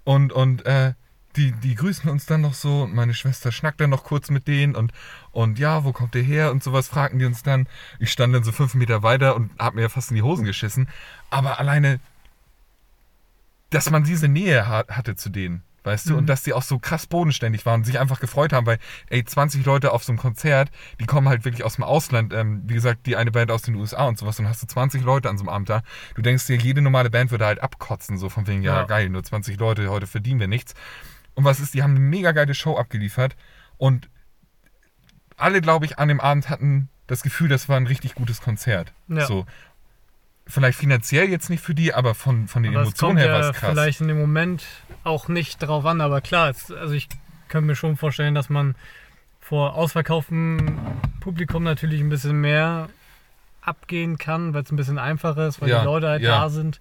[0.05, 0.95] Und, und äh,
[1.37, 4.49] die, die grüßen uns dann noch so und meine Schwester schnackt dann noch kurz mit
[4.49, 4.93] denen und,
[5.33, 7.69] und ja, wo kommt ihr her und sowas fragten die uns dann.
[7.99, 10.89] Ich stand dann so fünf Meter weiter und hab mir fast in die Hosen geschissen.
[11.31, 12.01] Aber alleine,
[13.71, 16.19] dass man diese Nähe ha hatte zu denen, weißt du, Mhm.
[16.21, 18.79] und dass die auch so krass bodenständig waren und sich einfach gefreut haben, weil,
[19.09, 20.71] ey, 20 Leute auf so einem Konzert,
[21.01, 23.75] die kommen halt wirklich aus dem Ausland, ähm, wie gesagt, die eine Band aus den
[23.77, 25.83] USA und sowas, und hast du 20 Leute an so einem Abend da.
[26.15, 28.85] Du denkst dir, jede normale Band würde halt abkotzen, so von wegen, ja, Ja.
[28.85, 30.75] geil, nur 20 Leute, heute verdienen wir nichts.
[31.37, 33.37] Und was ist, die haben eine mega geile Show abgeliefert
[33.79, 34.09] und
[35.37, 38.93] alle, glaube ich, an dem Abend hatten das Gefühl, das war ein richtig gutes Konzert.
[39.07, 39.27] Ja.
[39.27, 39.47] So.
[40.49, 43.51] Vielleicht finanziell jetzt nicht für die, aber von, von den Aber Emotionen her war ja
[43.51, 43.71] es krass.
[43.71, 44.65] vielleicht in dem Moment
[45.05, 47.09] auch nicht drauf an, aber klar, es, also ich
[47.49, 48.75] kann mir schon vorstellen, dass man
[49.41, 50.79] vor ausverkauftem
[51.21, 52.89] Publikum natürlich ein bisschen mehr
[53.61, 56.41] abgehen kann, weil es ein bisschen einfacher ist, weil Ja, die Leute halt ja.
[56.41, 56.81] da sind,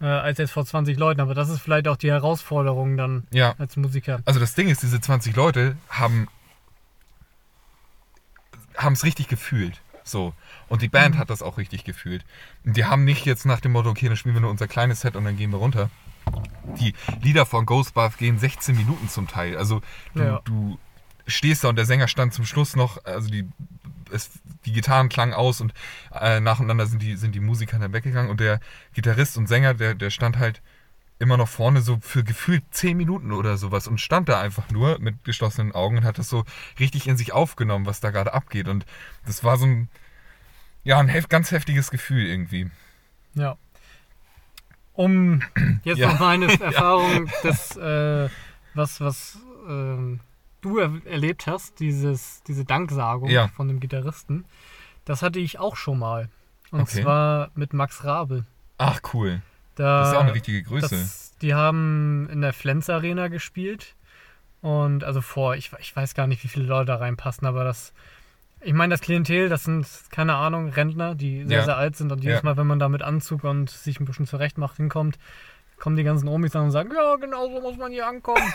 [0.00, 1.20] äh, als jetzt vor 20 Leuten.
[1.20, 3.54] Aber das ist vielleicht auch die Herausforderung dann Ja.
[3.58, 4.20] als Musiker.
[4.24, 6.28] Also das Ding ist, diese 20 Leute haben
[8.76, 9.80] haben es richtig gefühlt.
[10.04, 10.34] So.
[10.68, 11.18] Und die Band Mhm.
[11.18, 12.24] hat das auch richtig gefühlt.
[12.64, 15.00] Und die haben nicht jetzt nach dem Motto, okay, dann spielen wir nur unser kleines
[15.00, 15.90] Set und dann gehen wir runter.
[16.78, 19.56] Die Lieder von Ghostbath gehen 16 Minuten zum Teil.
[19.56, 19.80] Also
[20.14, 20.40] du, Ja.
[20.44, 20.78] du
[21.26, 23.48] stehst da und der Sänger stand zum Schluss noch, also die,
[24.12, 24.30] es,
[24.64, 25.72] die Gitarren klangen aus und
[26.12, 28.60] äh, nacheinander sind die, sind die Musiker dann weggegangen und der
[28.94, 30.62] Gitarrist und Sänger, der, der stand halt
[31.18, 34.98] immer noch vorne so für gefühlt 10 Minuten oder sowas und stand da einfach nur
[34.98, 36.44] mit geschlossenen Augen und hat das so
[36.78, 38.68] richtig in sich aufgenommen, was da gerade abgeht.
[38.68, 38.84] Und
[39.24, 39.88] das war so ein,
[40.84, 42.70] ja, ein hef ganz heftiges Gefühl irgendwie.
[43.34, 43.56] Ja.
[44.92, 45.42] Um
[45.84, 46.12] jetzt Ja.
[46.12, 48.28] noch meine Erfahrung, das, äh,
[48.74, 49.38] was, was
[49.68, 50.20] ähm,
[50.66, 53.48] du er erlebt hast, dieses, diese Danksagung Ja.
[53.48, 54.44] von dem Gitarristen,
[55.04, 56.28] das hatte ich auch schon mal.
[56.70, 57.02] Und Okay.
[57.02, 58.44] zwar mit Max Rabe.
[58.78, 59.40] Ach, cool.
[59.76, 60.88] Da, Das ist auch eine richtige Größe.
[60.88, 63.94] das, die haben in der Flens Arena gespielt.
[64.62, 67.92] Und also vor, ich, ich weiß gar nicht, wie viele Leute da reinpassen, aber das
[68.62, 71.64] ich meine, das Klientel, das sind, keine Ahnung, Rentner, die sehr, Ja.
[71.66, 72.44] sehr alt sind und jedes Ja.
[72.44, 75.18] Mal, wenn man da mit Anzug und sich ein bisschen zurecht macht, hinkommt,
[75.78, 78.42] kommen die ganzen Omis dann und sagen, ja, genau so muss man hier ankommen.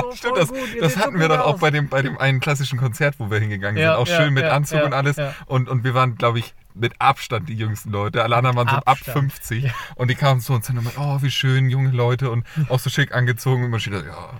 [0.00, 2.40] So, Stimmt, das, gut, das hatten wir doch auch aus." bei dem, bei dem einen
[2.40, 4.02] klassischen Konzert, wo wir hingegangen Ja, sind.
[4.02, 5.16] Auch ja, schön mit ja, Anzug und alles.
[5.46, 8.22] Und, und wir waren, glaube ich, mit Abstand die jüngsten Leute.
[8.22, 9.32] Alle anderen waren so ab Abstand.
[9.32, 9.64] 50.
[9.64, 9.70] Ja.
[9.96, 12.90] Und die kamen zu uns und haben oh, wie schön, junge Leute und auch so
[12.90, 13.64] schick angezogen.
[13.64, 14.30] Und man steht da, ja,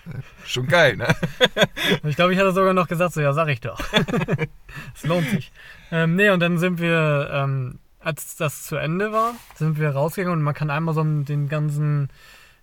[0.45, 1.15] schon geil, ne?
[2.05, 3.79] Ich glaube, ich hatte sogar noch gesagt, so, ja, sag ich doch.
[4.95, 5.53] Es lohnt sich.
[5.91, 10.39] Ähm, nee, und dann sind wir, ähm, als das zu Ende war, sind wir rausgegangen
[10.39, 12.09] und man kann einmal so um den ganzen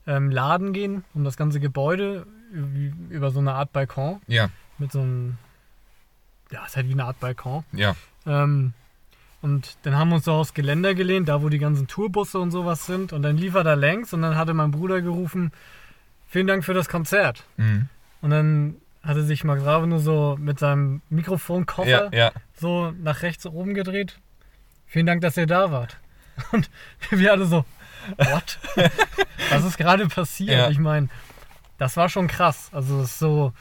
[0.07, 2.25] ähm, Laden gehen, um das ganze Gebäude,
[3.09, 5.37] über so eine Art Balkon, Ja, mit so einem,
[6.51, 7.63] ja, ist halt wie eine Art Balkon.
[7.73, 8.73] ja, Ähm,
[9.43, 12.49] und dann haben wir uns so aufs Geländer gelehnt, da wo die ganzen Tourbusse und
[12.49, 13.13] sowas sind.
[13.13, 15.51] Und dann lief er da längs und dann hatte mein Bruder gerufen,
[16.27, 17.43] vielen Dank für das Konzert.
[17.57, 17.87] mhm.
[18.21, 22.31] Und dann hatte sich Max Rabe nur so mit seinem Mikrofonkoffer ja, ja.
[22.55, 24.17] so nach rechts oben gedreht.
[24.87, 25.97] Vielen Dank, dass ihr da wart.
[26.51, 26.69] Und
[27.09, 27.65] wir alle so,
[28.17, 28.59] what?
[29.49, 30.57] Was ist gerade passiert?
[30.57, 30.69] Ja.
[30.69, 31.09] Ich meine,
[31.77, 32.69] das war schon krass.
[32.71, 33.53] Also es ist so,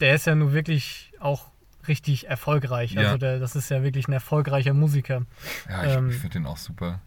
[0.00, 1.46] der ist ja nun wirklich auch
[1.86, 2.92] richtig erfolgreich.
[2.92, 3.02] Ja.
[3.02, 5.22] Also der, das ist ja wirklich ein erfolgreicher Musiker.
[5.68, 7.00] Ja, ich, Ähm, ich finde den auch super.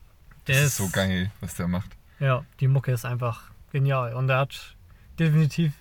[0.47, 1.91] Der das ist so geil, was der macht.
[2.19, 4.13] Ja, die Mucke ist einfach genial.
[4.15, 4.75] Und er hat
[5.19, 5.73] definitiv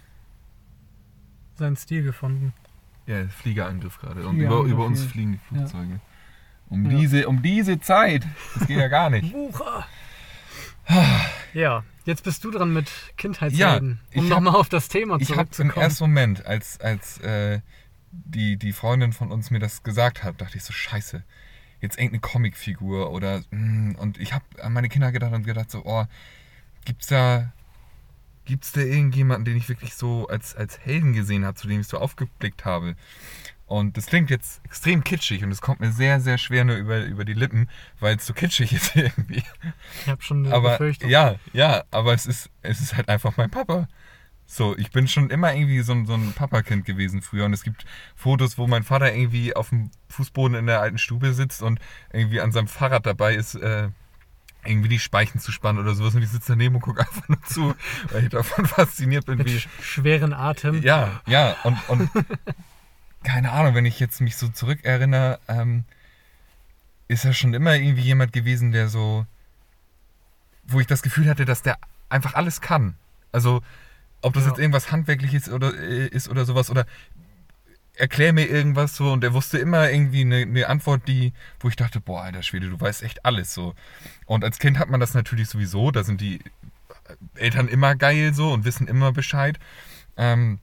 [1.57, 2.53] seinen Stil gefunden.
[3.07, 4.27] Ja, Fliegerangriff gerade.
[4.27, 5.11] Und über, über uns ja.
[5.11, 6.01] fliegen die Flugzeuge.
[6.71, 6.99] Um, Ja.
[6.99, 8.27] diese, um diese Zeit.
[8.55, 9.33] Das geht ja gar nicht.
[9.35, 9.87] Wucher!
[11.53, 14.01] Ja, jetzt bist du dran mit Kindheitshelden.
[14.13, 15.83] Ja, um nochmal auf das Thema Ich habe im zurückzukommen.
[15.85, 17.61] ersten Moment, als, als äh,
[18.13, 21.23] die, die Freundin von uns mir das gesagt hat, dachte ich so, scheiße,
[21.81, 25.83] jetzt irgendeine Comicfigur oder mm, und ich habe an meine Kinder gedacht und gedacht so,
[25.85, 26.05] oh,
[26.85, 27.53] gibt's da
[28.47, 31.87] gibt's da irgendjemanden, den ich wirklich so als, als Helden gesehen habe, zu dem ich
[31.87, 32.97] so aufgeblickt habe?
[33.71, 37.05] Und das klingt jetzt extrem kitschig und es kommt mir sehr, sehr schwer nur über,
[37.05, 37.69] über die Lippen,
[38.01, 39.45] weil es so kitschig ist irgendwie.
[40.03, 41.09] ich habe schon eine Aber Befürchtung.
[41.09, 43.87] ja, ja, aber es ist, es ist halt einfach mein Papa.
[44.45, 47.63] So, ich bin schon immer irgendwie so, ein- so ein Papakind gewesen früher und es
[47.63, 47.85] gibt
[48.17, 51.79] Fotos, wo mein Vater irgendwie auf dem Fußboden in der alten Stube sitzt und
[52.13, 53.89] irgendwie an seinem Fahrrad dabei ist, äh,
[54.65, 57.41] irgendwie die Speichen zu spannen oder sowas und ich sitze daneben und gucke einfach nur
[57.45, 57.73] zu,
[58.11, 60.83] weil ich davon fasziniert bin, Mit wie, sch schweren Atem.
[60.83, 62.11] ja, ja, und, und
[63.23, 65.85] keine Ahnung, wenn ich jetzt mich so zurückerinnere, ähm,
[67.09, 69.27] ist er schon immer irgendwie jemand gewesen, der so,
[70.65, 71.77] wo ich das Gefühl hatte, dass der
[72.09, 72.95] einfach alles kann.
[73.33, 73.63] Also,
[74.23, 74.51] ob das Ja.
[74.51, 76.87] jetzt irgendwas Handwerkliches oder, äh, ist oder sowas oder
[77.95, 81.77] erklär mir irgendwas so und er wusste immer irgendwie eine, eine Antwort, die, wo ich
[81.77, 83.75] dachte, boah, alter Schwede, du weißt echt alles so.
[84.27, 86.41] Und als Kind hat man das natürlich sowieso, da sind die
[87.35, 89.59] Eltern immer geil so und wissen immer Bescheid.
[90.17, 90.61] Ähm,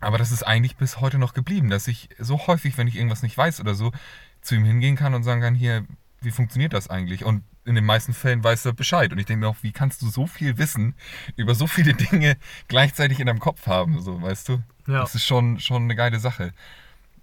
[0.00, 3.22] aber das ist eigentlich bis heute noch geblieben, dass ich so häufig, wenn ich irgendwas
[3.22, 3.92] nicht weiß oder so,
[4.40, 5.84] zu ihm hingehen kann und sagen kann, hier,
[6.20, 7.24] wie funktioniert das eigentlich?
[7.24, 9.12] Und in den meisten Fällen weiß er Bescheid.
[9.12, 10.94] Und ich denke mir auch, wie kannst du so viel Wissen
[11.36, 12.36] über so viele Dinge
[12.66, 14.62] gleichzeitig in deinem Kopf haben, so, weißt du?
[14.86, 15.00] Ja.
[15.00, 16.52] Das ist schon, schon eine geile Sache.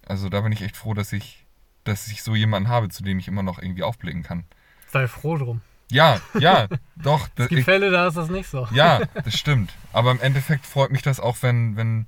[0.06, 1.46] Also da bin ich echt froh, dass ich,
[1.84, 4.46] dass ich so jemanden habe, zu dem ich immer noch irgendwie aufblicken kann.
[4.92, 5.62] Sei froh drum.
[5.90, 7.28] Ja, ja, doch.
[7.36, 8.68] Es gibt ich, Fälle, da ist das nicht so.
[8.72, 9.74] ja, das stimmt.
[9.94, 12.08] Aber im Endeffekt freut mich das auch, wenn, wenn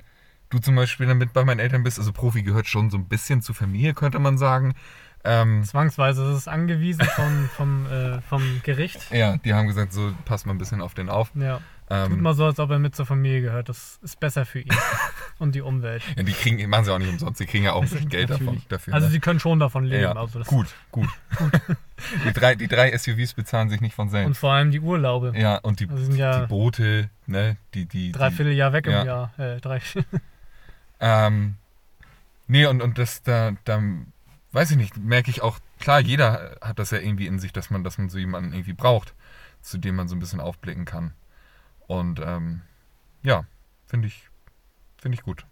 [0.49, 1.99] du zum Beispiel damit bei meinen Eltern bist.
[1.99, 4.75] Also Profi gehört schon so ein bisschen zur Familie, könnte man sagen.
[5.23, 6.23] Ähm, Zwangsweise.
[6.31, 9.11] Es ist angewiesen vom, vom, äh, vom Gericht.
[9.11, 11.31] ja, die haben gesagt, so passt mal ein bisschen auf den auf.
[11.35, 11.59] Ja.
[11.89, 13.69] Tut Ähm, mal so, als ob er mit zur Familie gehört.
[13.69, 14.67] Das ist besser für ihn
[15.39, 16.03] und die Umwelt.
[16.17, 18.29] ja, die kriegen, machen sie auch nicht umsonst, die kriegen ja auch ein bisschen Geld
[18.29, 18.93] davon, dafür.
[18.93, 19.13] Also ne?
[19.13, 20.03] sie können schon davon leben.
[20.03, 21.07] ja, Also gut, gut.
[22.25, 24.27] die, drei, die drei SUVs bezahlen sich nicht von selbst.
[24.27, 25.33] Und vor allem die Urlaube.
[25.37, 28.91] ja, und die, Also ja die Boote, ne, die, die, die dreiviertel Jahr weg im
[29.05, 29.33] Jahr.
[29.37, 29.81] Äh, drei.
[30.99, 31.55] Ähm,
[32.47, 33.81] nee, und, und das da, da,
[34.51, 37.69] weiß ich nicht, merke ich auch, klar, jeder hat das ja irgendwie in sich, dass
[37.69, 39.13] man, dass man so jemanden irgendwie braucht,
[39.61, 41.13] zu dem man so ein bisschen aufblicken kann.
[41.87, 42.61] Und ähm,
[43.23, 43.45] ja,
[43.85, 44.29] finde ich,
[45.01, 45.45] finde ich gut.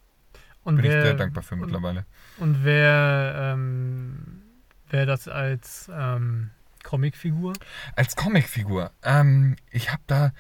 [0.64, 2.06] Und Bin ich wer, sehr dankbar für und- mittlerweile.
[2.38, 4.42] Und wer, ähm,
[4.90, 6.50] wer das als ähm,
[6.84, 7.54] Comicfigur?
[7.96, 10.32] Als Comicfigur, ähm, ich habe da,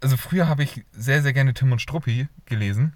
[0.00, 2.94] also früher habe ich sehr, sehr gerne Tim und Struppi gelesen,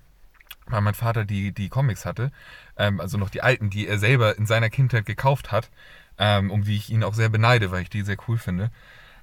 [0.67, 2.31] weil mein Vater die, die Comics hatte,
[2.77, 5.71] ähm, also noch die alten, die er selber in seiner Kindheit gekauft hat,
[6.19, 8.71] ähm, um die ich ihn auch sehr beneide, weil ich die sehr cool finde.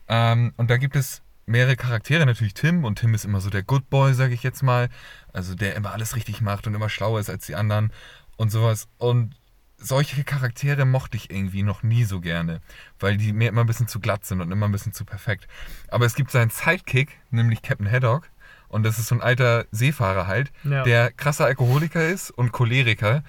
[0.08, 3.64] Ähm, und da gibt es mehrere Charaktere, natürlich Tim, und Tim ist immer so der
[3.64, 4.90] Good Boy, sage ich jetzt mal,
[5.34, 7.92] also der immer alles richtig macht und immer schlauer ist als die anderen
[8.38, 8.88] und sowas.
[8.98, 9.36] Und
[9.78, 12.62] solche Charaktere mochte ich irgendwie noch nie so gerne,
[13.00, 15.48] weil die mir immer ein bisschen zu glatt sind und immer ein bisschen zu perfekt.
[15.88, 18.30] Aber es gibt seinen Sidekick, nämlich Captain Haddock,
[18.70, 20.84] und das ist so ein alter Seefahrer halt, Ja.
[20.84, 23.24] der krasser Alkoholiker ist und Choleriker.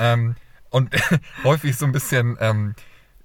[0.00, 0.34] ähm,
[0.70, 0.90] und
[1.44, 2.74] häufig so ein bisschen ähm,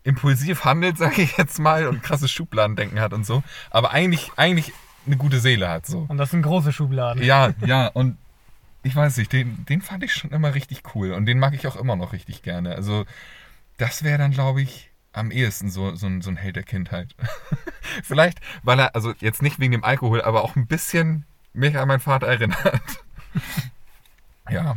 [0.03, 3.43] impulsiv handelt, sage ich jetzt mal, und krasses Schubladendenken hat und so.
[3.69, 4.71] Aber eigentlich, eigentlich
[5.05, 6.05] eine gute Seele hat so.
[6.07, 7.21] Und das sind große Schubladen.
[7.23, 8.17] Ja, ja, und
[8.83, 11.67] ich weiß nicht, den, den fand ich schon immer richtig cool und den mag ich
[11.67, 12.75] auch immer noch richtig gerne.
[12.75, 13.05] Also,
[13.77, 17.15] das wäre dann, glaube ich, am ehesten so, so, ein, so ein Held der Kindheit.
[18.03, 21.87] Vielleicht, weil er, also jetzt nicht wegen dem Alkohol, aber auch ein bisschen mich an
[21.87, 22.81] meinen Vater erinnert.
[24.49, 24.75] ja.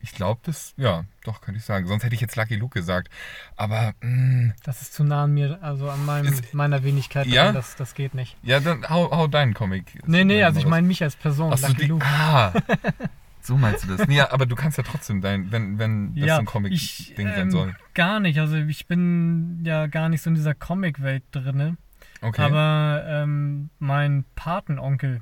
[0.00, 1.86] Ich glaube, das, ja, doch, könnte ich sagen.
[1.86, 3.08] Sonst hätte ich jetzt Lucky Luke gesagt.
[3.56, 7.26] Aber, mh, Das ist zu nah an mir, also an meinem, Ist- meiner Wenigkeit.
[7.26, 7.44] Ja?
[7.44, 8.36] dran, Das, das geht nicht.
[8.42, 10.06] ja, dann hau, hau deinen Comic.
[10.06, 12.04] Nee, nee, also ich meine mich als Person, Ach Lucky die, Luke.
[12.06, 12.52] ah,
[13.40, 14.06] so meinst du das.
[14.06, 17.38] Nee, ja, aber du kannst ja trotzdem dein, wenn, wenn das so ein Comic-Ding sein
[17.40, 17.74] ähm, soll.
[17.94, 18.38] Gar nicht.
[18.38, 21.78] Also ich bin ja gar nicht so in dieser Comic-Welt drinne.
[22.24, 22.42] Okay.
[22.42, 25.20] Aber ähm, mein Patenonkel,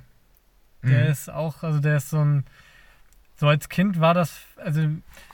[0.82, 1.10] der Mhm.
[1.10, 2.44] ist auch, also der ist so ein,
[3.36, 4.88] so als Kind war das, also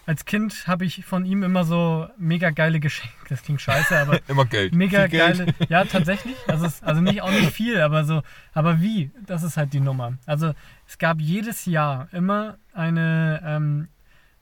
[0.06, 3.12] als Kind habe ich von ihm immer so mega geile Geschenke.
[3.28, 4.74] Das klingt scheiße, aber Immer Geld.
[4.74, 5.38] mega Viel Geld.
[5.38, 5.54] geile.
[5.68, 6.36] Ja, tatsächlich.
[6.46, 8.22] Also, es, also nicht auch nicht viel, aber so.
[8.54, 9.10] Aber wie?
[9.26, 10.14] Das ist halt die Nummer.
[10.24, 10.54] Also
[10.86, 13.88] es gab jedes Jahr immer eine ähm,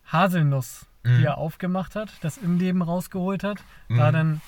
[0.06, 1.24] Haselnuss, die Mhm.
[1.24, 3.96] er aufgemacht hat, das Innenleben rausgeholt hat, Mhm.
[3.96, 4.40] da dann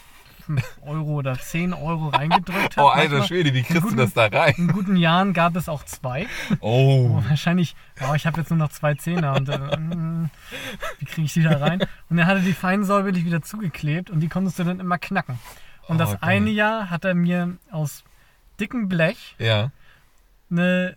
[0.49, 2.79] 5 Euro oder 10 Euro reingedrückt hat.
[2.79, 3.23] Oh, alter.
[3.25, 4.55] Schwede, wie kriegst du guten- das da rein?
[4.57, 6.27] In guten Jahren gab es auch zwei.
[6.61, 7.19] Oh.
[7.21, 7.77] Oh, wahrscheinlich,
[8.09, 9.59] oh, ich habe jetzt nur noch zwei Zehner und äh,
[10.99, 11.81] wie kriege ich die da rein?
[12.09, 15.39] Und er hatte die fein säuberlich wieder zugeklebt und die konntest du dann immer knacken.
[15.87, 16.19] Und Oh, das geil.
[16.23, 18.05] eine Jahr hat er mir aus
[18.61, 19.71] dickem Blech Ja.
[20.51, 20.97] eine,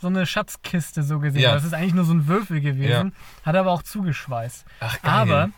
[0.00, 1.40] so eine Schatzkiste so gesehen.
[1.42, 1.54] Ja.
[1.54, 3.14] Das ist eigentlich nur so ein Würfel gewesen,
[3.44, 4.64] hat er aber auch zugeschweißt.
[4.80, 5.10] Ach, geil.
[5.12, 5.50] Aber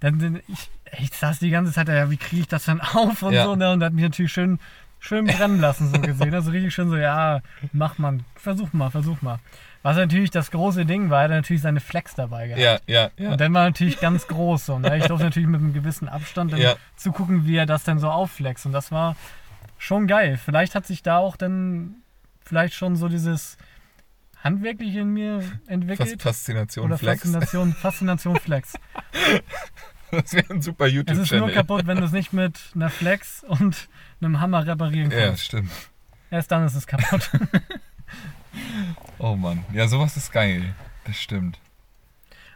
[0.00, 2.80] dann, dann ich, ich saß die ganze Zeit, da, ja, wie kriege ich das dann
[2.80, 3.44] auf und Ja.
[3.44, 3.72] so, ne?
[3.72, 4.58] Und hat mich natürlich schön,
[5.00, 6.34] schön brennen lassen, so gesehen.
[6.34, 7.40] Also richtig schön so, ja,
[7.72, 9.38] mach man, versuch mal, versuch mal.
[9.82, 12.62] Was natürlich das große Ding war, er hat natürlich seine Flex dabei gehabt.
[12.62, 13.32] Ja, ja, ja.
[13.32, 14.78] Und dann war natürlich ganz groß so.
[14.78, 14.96] Ne?
[14.96, 16.76] Ich durfte natürlich mit einem gewissen Abstand dann Ja.
[16.96, 18.64] zugucken, wie er das dann so aufflext.
[18.64, 19.14] Und das war
[19.76, 20.38] schon geil.
[20.42, 21.96] Vielleicht hat sich da auch dann
[22.42, 23.58] vielleicht schon so dieses
[24.42, 26.22] Handwerkliche in mir entwickelt.
[26.22, 27.20] Faszination oder Flex.
[27.20, 28.74] Faszination, Faszination Flex.
[30.22, 31.52] Das wäre ein super Es ist nur YouTube-Channel.
[31.54, 33.88] kaputt, wenn du es nicht mit einer Flex und
[34.20, 35.44] einem Hammer reparieren Ja, kannst.
[35.44, 35.70] stimmt.
[36.30, 37.30] Erst dann ist es kaputt.
[39.18, 39.64] Oh Mann.
[39.72, 40.74] Ja, sowas ist geil.
[41.04, 41.58] Das stimmt.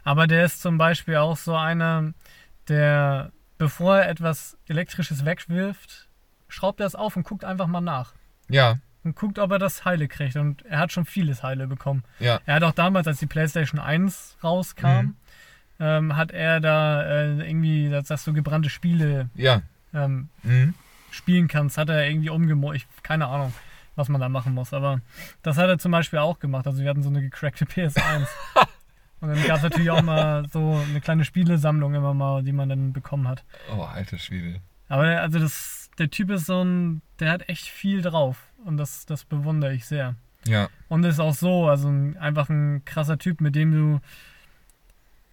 [0.05, 2.13] Aber der ist zum Beispiel auch so einer,
[2.69, 6.09] der, bevor er etwas Elektrisches wegwirft,
[6.49, 8.13] schraubt er es auf und guckt einfach mal nach.
[8.49, 10.37] Ja, Und guckt, ob er das Heile kriegt.
[10.37, 12.05] Und er hat schon vieles Heile bekommen.
[12.21, 12.41] ja.
[12.47, 15.17] Er hat auch damals, als die PlayStation 1 rauskam, Mhm.
[15.81, 19.62] Ähm, hat er da äh, irgendwie, dass, dass du gebrannte Spiele Ja.
[19.95, 20.74] ähm, Mhm.
[21.11, 22.87] spielen kannst, hat er irgendwie umgemalt.
[23.03, 23.53] Keine Ahnung,
[23.97, 24.72] was man da machen muss.
[24.72, 25.01] Aber
[25.43, 26.66] das hat er zum Beispiel auch gemacht.
[26.66, 28.26] Also wir hatten so eine gecrackte PS1.
[29.20, 32.68] Und dann gab es natürlich auch mal so eine kleine Spielesammlung immer mal, die man
[32.68, 33.43] dann bekommen hat.
[33.76, 34.61] Oh, alter Schwede.
[34.89, 38.39] Aber der, also das, der Typ ist so ein, der hat echt viel drauf.
[38.64, 40.14] Und das, das bewundere ich sehr.
[40.47, 40.68] Ja.
[40.89, 44.01] Und ist auch so, also ein, einfach ein krasser Typ, mit dem du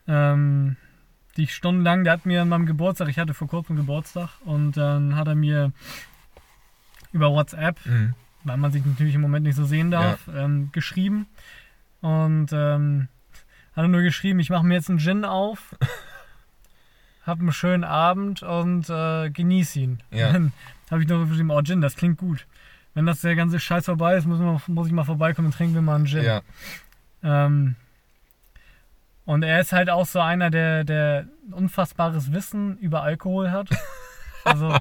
[0.07, 0.77] ähm,
[1.37, 5.15] dich stundenlang, der hat mir an meinem Geburtstag, ich hatte vor kurzem Geburtstag, und dann
[5.15, 5.71] hat er mir
[7.11, 8.13] über WhatsApp, Mhm.
[8.43, 11.27] weil man sich natürlich im Moment nicht so sehen darf, ähm, geschrieben.
[12.01, 13.07] Und ähm,
[13.75, 15.75] hat er nur geschrieben, ich mache mir jetzt einen Gin auf,
[17.25, 20.03] hab einen schönen Abend und äh, genieß ihn.
[20.11, 20.31] Ja.
[20.33, 20.51] Dann
[20.91, 22.45] habe ich noch geschrieben, oh Gin, das klingt gut.
[22.93, 25.73] Wenn das der ganze Scheiß vorbei ist, muss, man, muss ich mal vorbeikommen und trinken
[25.73, 26.23] wir mal einen Gin.
[26.23, 26.41] Ja.
[27.23, 27.75] Ähm,
[29.25, 33.69] und er ist halt auch so einer, der, der unfassbares Wissen über Alkohol hat.
[34.47, 34.77] Also,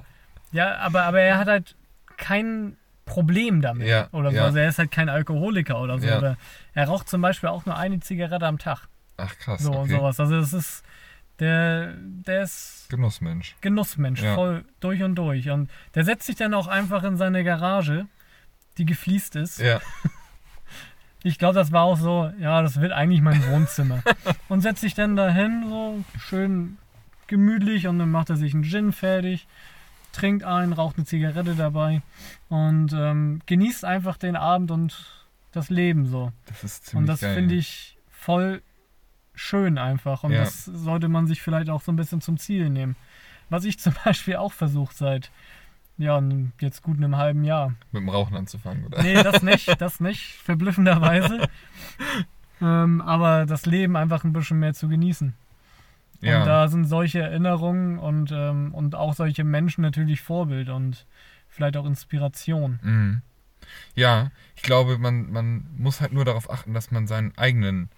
[0.51, 1.75] ja, aber, aber er hat halt
[2.17, 4.37] kein Problem damit Ja, oder so.
[4.37, 4.45] ja.
[4.45, 6.05] Also er ist halt kein Alkoholiker oder so.
[6.05, 6.19] Ja.
[6.19, 6.37] Oder
[6.75, 8.87] er raucht zum Beispiel auch nur eine Zigarette am Tag.
[9.17, 9.63] Ach krass.
[9.63, 9.95] So und okay.
[9.95, 10.19] sowas.
[10.19, 10.83] Also es ist,
[11.39, 13.55] der, der ist Genussmensch.
[13.61, 15.49] Genussmensch, voll durch und durch.
[15.49, 18.05] Und der setzt sich dann auch einfach in seine Garage,
[18.77, 19.59] die gefliest ist.
[19.59, 19.81] Ja.
[21.27, 24.03] Ich glaube, das war auch so, ja, das wird eigentlich mein Wohnzimmer.
[24.47, 26.77] und setzt sich dann dahin, so schön
[27.25, 29.47] gemütlich und dann macht er sich einen Gin fertig,
[30.13, 32.03] trinkt einen, raucht eine Zigarette dabei
[32.49, 36.31] und ähm, genießt einfach den Abend und das Leben so.
[36.45, 37.33] Das ist Und ziemlich das geil.
[37.35, 38.61] finde ich voll
[39.33, 40.23] schön einfach.
[40.23, 40.41] Und Ja.
[40.41, 42.95] das sollte man sich vielleicht auch so ein bisschen zum Ziel nehmen.
[43.49, 45.31] Was ich zum Beispiel auch versucht seit,
[45.97, 46.21] ja,
[46.59, 47.73] jetzt gut einem halben Jahr.
[47.91, 49.01] Mit dem Rauchen anzufangen, oder?
[49.01, 51.47] Nee, das nicht, das nicht, verblüffenderweise.
[52.61, 55.33] ähm, aber das Leben einfach ein bisschen mehr zu genießen.
[56.21, 56.39] Ja.
[56.39, 61.05] Und da sind solche Erinnerungen und, ähm, und auch solche Menschen natürlich Vorbild und
[61.47, 62.79] vielleicht auch Inspiration.
[62.81, 63.21] Mhm.
[63.95, 67.89] Ja, ich glaube, man, man muss halt nur darauf achten, dass man seinen eigenen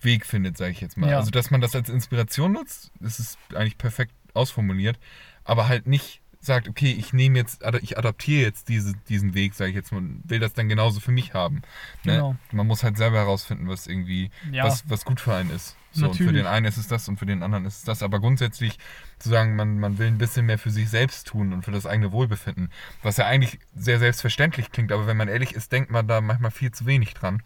[0.00, 1.10] Weg findet, sage ich jetzt mal.
[1.10, 1.18] Ja.
[1.18, 4.98] Also, dass man das als Inspiration nutzt, das ist eigentlich perfekt ausformuliert,
[5.44, 9.70] aber halt nicht sagt, okay, ich nehme jetzt, ich adaptiere jetzt diese, diesen Weg, sage
[9.70, 11.56] ich jetzt mal, und will das dann genauso für mich haben.
[12.04, 12.14] Ne?
[12.14, 12.36] Genau.
[12.52, 14.64] Man muss halt selber herausfinden, was irgendwie, Ja.
[14.64, 15.76] was, was gut für einen ist.
[15.90, 18.02] So, und für den einen ist es das und für den anderen ist es das.
[18.02, 18.78] Aber grundsätzlich
[19.18, 21.86] zu sagen, man, man will ein bisschen mehr für sich selbst tun und für das
[21.86, 22.70] eigene Wohlbefinden,
[23.02, 26.50] was ja eigentlich sehr selbstverständlich klingt, aber wenn man ehrlich ist, denkt man da manchmal
[26.50, 27.42] viel zu wenig dran.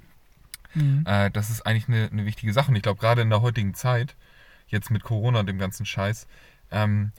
[0.74, 1.04] Mhm.
[1.06, 2.70] Äh, das ist eigentlich eine, eine wichtige Sache.
[2.70, 4.16] Und ich glaube, gerade in der heutigen Zeit,
[4.66, 6.26] jetzt mit Corona und dem ganzen Scheiß,
[6.70, 7.12] ähm,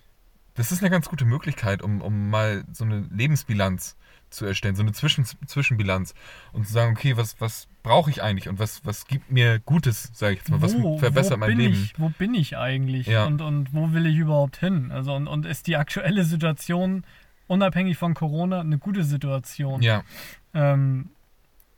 [0.55, 3.97] das ist eine ganz gute Möglichkeit, um, um mal so eine Lebensbilanz
[4.29, 6.13] zu erstellen, so eine Zwischen Zwischenbilanz
[6.53, 10.09] und zu sagen, okay, was, was brauche ich eigentlich und was, was gibt mir Gutes,
[10.13, 11.73] sage ich jetzt mal, was verbessert wo mein Leben.
[11.73, 13.25] Ich, wo bin ich eigentlich Ja.
[13.25, 14.91] und, und wo will ich überhaupt hin?
[14.91, 17.03] Also und, und ist die aktuelle Situation
[17.47, 19.81] unabhängig von Corona eine gute Situation?
[19.81, 20.03] Ja,
[20.55, 21.09] Ähm,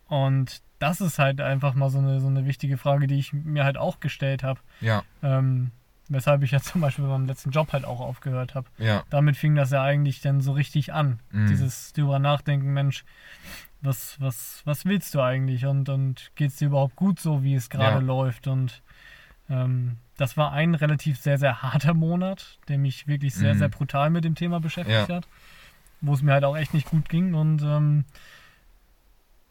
[0.07, 3.63] und das ist halt einfach mal so eine, so eine wichtige Frage, die ich mir
[3.63, 4.59] halt auch gestellt habe.
[4.81, 5.71] ja, Ähm,
[6.09, 8.67] weshalb ich ja zum Beispiel beim letzten Job halt auch aufgehört habe.
[8.77, 11.19] ja, Damit fing das ja eigentlich dann so richtig an.
[11.31, 11.47] Mhm.
[11.47, 13.03] Dieses drüber nachdenken, Mensch,
[13.81, 15.65] was, was, was willst du eigentlich?
[15.65, 18.01] Und, und geht es dir überhaupt gut so, wie es gerade Ja.
[18.01, 18.47] läuft?
[18.47, 18.81] Und
[19.49, 23.59] ähm, das war ein relativ sehr, sehr harter Monat, der mich wirklich sehr, Mhm.
[23.59, 25.15] sehr brutal mit dem Thema beschäftigt Ja.
[25.17, 25.27] hat.
[26.01, 27.33] Wo es mir halt auch echt nicht gut ging.
[27.35, 28.05] Und ähm,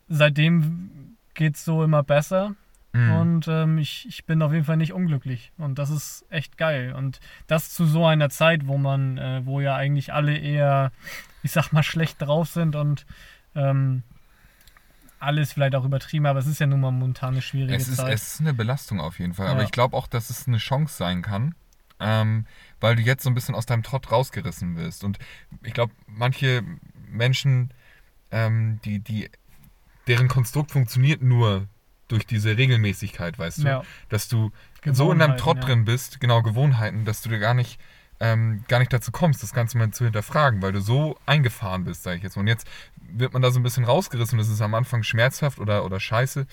[0.08, 2.54] seitdem geht es so immer besser.
[2.94, 3.10] Mhm.
[3.12, 5.52] Und ähm, ich, ich bin auf jeden Fall nicht unglücklich.
[5.58, 6.94] Und das ist echt geil.
[6.94, 7.18] Und
[7.48, 10.92] das zu so einer Zeit, wo man, äh, wo ja eigentlich alle eher,
[11.42, 13.04] ich sag mal, schlecht drauf sind und
[13.56, 14.04] ähm,
[15.18, 17.96] alles vielleicht auch übertrieben, aber es ist ja nun mal momentan eine schwierige Es ist,
[17.96, 18.12] Zeit.
[18.14, 19.48] es ist eine Belastung auf jeden Fall.
[19.48, 19.64] Aber Ja.
[19.66, 21.54] ich glaube auch, dass es eine Chance sein kann,
[21.98, 22.46] ähm,
[22.80, 25.02] weil du jetzt so ein bisschen aus deinem Trott rausgerissen wirst.
[25.02, 25.18] Und
[25.62, 26.62] ich glaube, manche
[27.08, 27.72] Menschen,
[28.30, 29.30] ähm, die, die,
[30.06, 31.66] deren Konstrukt funktioniert nur
[32.14, 33.66] durch diese Regelmäßigkeit, weißt du?
[33.66, 34.52] ja, Dass du
[34.84, 35.64] so in deinem Trott ja.
[35.64, 37.80] drin bist, genau Gewohnheiten, dass du dir gar nicht,
[38.20, 42.04] ähm, gar nicht dazu kommst, das Ganze mal zu hinterfragen, weil du so eingefahren bist,
[42.04, 42.36] sage ich jetzt.
[42.36, 44.38] Und jetzt wird man da so ein bisschen rausgerissen.
[44.38, 46.46] Das ist am Anfang schmerzhaft oder, oder scheiße,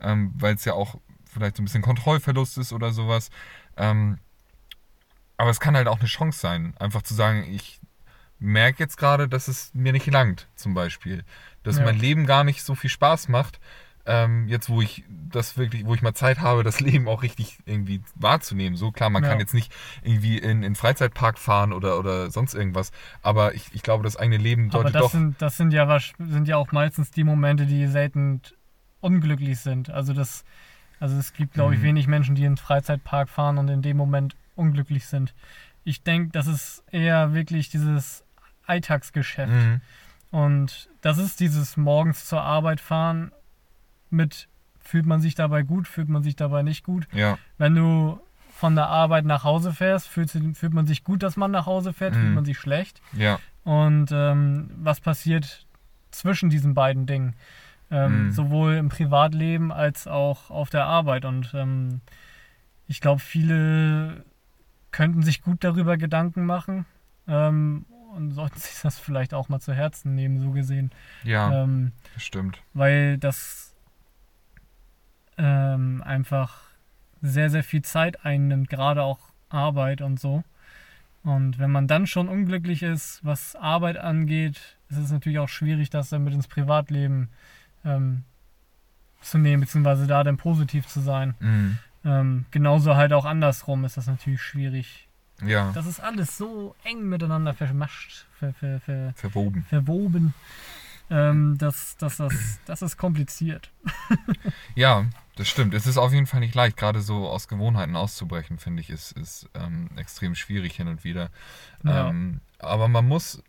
[0.00, 1.00] ähm, weil es ja auch
[1.30, 3.30] vielleicht so ein bisschen Kontrollverlust ist oder sowas.
[3.76, 4.18] Ähm,
[5.36, 7.80] aber es kann halt auch eine Chance sein, einfach zu sagen, ich
[8.38, 11.24] merke jetzt gerade, dass es mir nicht langt, zum Beispiel.
[11.62, 11.84] Dass Ja.
[11.84, 13.60] mein Leben gar nicht so viel Spaß macht.
[14.06, 17.58] Ähm, jetzt, wo ich das wirklich, wo ich mal Zeit habe, das Leben auch richtig
[17.66, 18.76] irgendwie wahrzunehmen.
[18.76, 19.28] So klar, man Ja.
[19.30, 19.70] kann jetzt nicht
[20.02, 22.90] irgendwie in in Freizeitpark fahren oder, oder sonst irgendwas.
[23.22, 25.10] Aber ich, ich glaube, das eigene Leben aber sollte das doch.
[25.10, 28.40] sind, das sind ja sind ja auch meistens die Momente, die selten
[29.00, 29.90] unglücklich sind.
[29.90, 30.44] Also das,
[31.00, 31.84] also es gibt, glaube ich, Mhm.
[31.84, 35.34] wenig Menschen, die in den Freizeitpark fahren und in dem Moment unglücklich sind.
[35.84, 38.24] Ich denke, das ist eher wirklich dieses
[38.66, 39.52] Alltagsgeschäft.
[39.52, 39.80] Mhm.
[40.30, 43.32] Und das ist dieses morgens zur Arbeit fahren
[44.12, 44.48] mit,
[44.80, 47.06] fühlt man sich dabei gut, fühlt man sich dabei nicht gut.
[47.12, 51.36] Ja, Wenn du von der Arbeit nach Hause fährst, fühlt, fühlt man sich gut, dass
[51.36, 52.34] man nach Hause fährt, fühlt Mhm.
[52.34, 53.00] man sich schlecht.
[53.12, 55.66] ja, Und ähm, was passiert
[56.10, 57.34] zwischen diesen beiden Dingen?
[57.90, 58.32] Ähm, Mhm.
[58.32, 61.24] Sowohl im Privatleben als auch auf der Arbeit.
[61.24, 62.00] Und ähm,
[62.86, 64.24] ich glaube, viele
[64.90, 66.84] könnten sich gut darüber Gedanken machen
[67.28, 67.84] ähm,
[68.16, 70.90] und sollten sich das vielleicht auch mal zu Herzen nehmen, so gesehen.
[71.24, 72.60] ja, Ähm, stimmt.
[72.74, 73.67] weil das
[75.38, 76.60] ähm, einfach
[77.22, 79.18] sehr, sehr viel Zeit einnimmt, gerade auch
[79.48, 80.44] Arbeit und so.
[81.24, 85.90] Und wenn man dann schon unglücklich ist, was Arbeit angeht, ist es natürlich auch schwierig,
[85.90, 87.28] das dann mit ins Privatleben
[87.84, 88.24] ähm,
[89.20, 91.34] zu nehmen, beziehungsweise da dann positiv zu sein.
[91.40, 91.78] Mhm.
[92.04, 95.08] Ähm, genauso halt auch andersrum ist das natürlich schwierig.
[95.44, 99.64] Ja, Das ist alles so eng miteinander vermascht, ver, ver, ver, verwoben.
[99.68, 100.34] verwoben,
[101.10, 103.70] ähm, dass, dass das, das ist kompliziert.
[104.74, 105.06] Ja,
[105.36, 105.74] das stimmt.
[105.74, 109.12] Es ist auf jeden Fall nicht leicht, gerade so aus Gewohnheiten auszubrechen, finde ich, ist,
[109.12, 111.30] ist ähm, extrem schwierig hin und wieder.
[111.84, 112.08] Ja.
[112.08, 113.42] Ähm, aber man muss,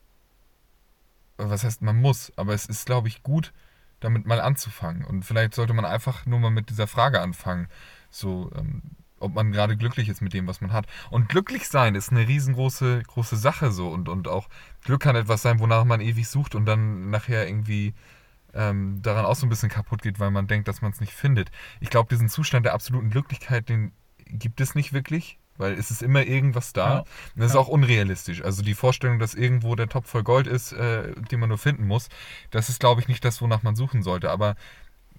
[1.37, 3.53] was heißt man muss, aber es ist, glaube ich, gut,
[3.99, 5.03] damit mal anzufangen.
[5.03, 7.67] Und vielleicht sollte man einfach nur mal mit dieser Frage anfangen,
[8.09, 8.81] so, ähm,
[9.19, 10.87] ob man gerade glücklich ist mit dem, was man hat.
[11.09, 13.89] Und glücklich sein ist eine riesengroße große Sache so.
[13.89, 14.47] Und, und auch
[14.83, 17.93] Glück kann etwas sein, wonach man ewig sucht und dann nachher irgendwie
[18.53, 21.13] ähm, daran auch so ein bisschen kaputt geht, weil man denkt, dass man es nicht
[21.13, 21.51] findet.
[21.79, 23.91] Ich glaube, diesen Zustand der absoluten Glücklichkeit, den
[24.25, 26.89] gibt es nicht wirklich, weil es ist immer irgendwas da.
[26.89, 26.99] Ja.
[26.99, 27.59] Und das ist Ja.
[27.59, 28.41] auch unrealistisch.
[28.43, 31.85] Also die Vorstellung, dass irgendwo der Topf voll Gold ist, äh, den man nur finden
[31.85, 32.09] muss,
[32.49, 34.31] das ist, glaube ich, nicht das, wonach man suchen sollte.
[34.31, 34.55] Aber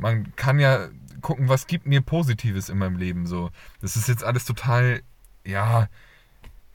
[0.01, 0.89] man kann ja
[1.21, 3.27] gucken, was gibt mir Positives in meinem Leben.
[3.27, 5.03] So, das ist jetzt alles total,
[5.45, 5.89] ja,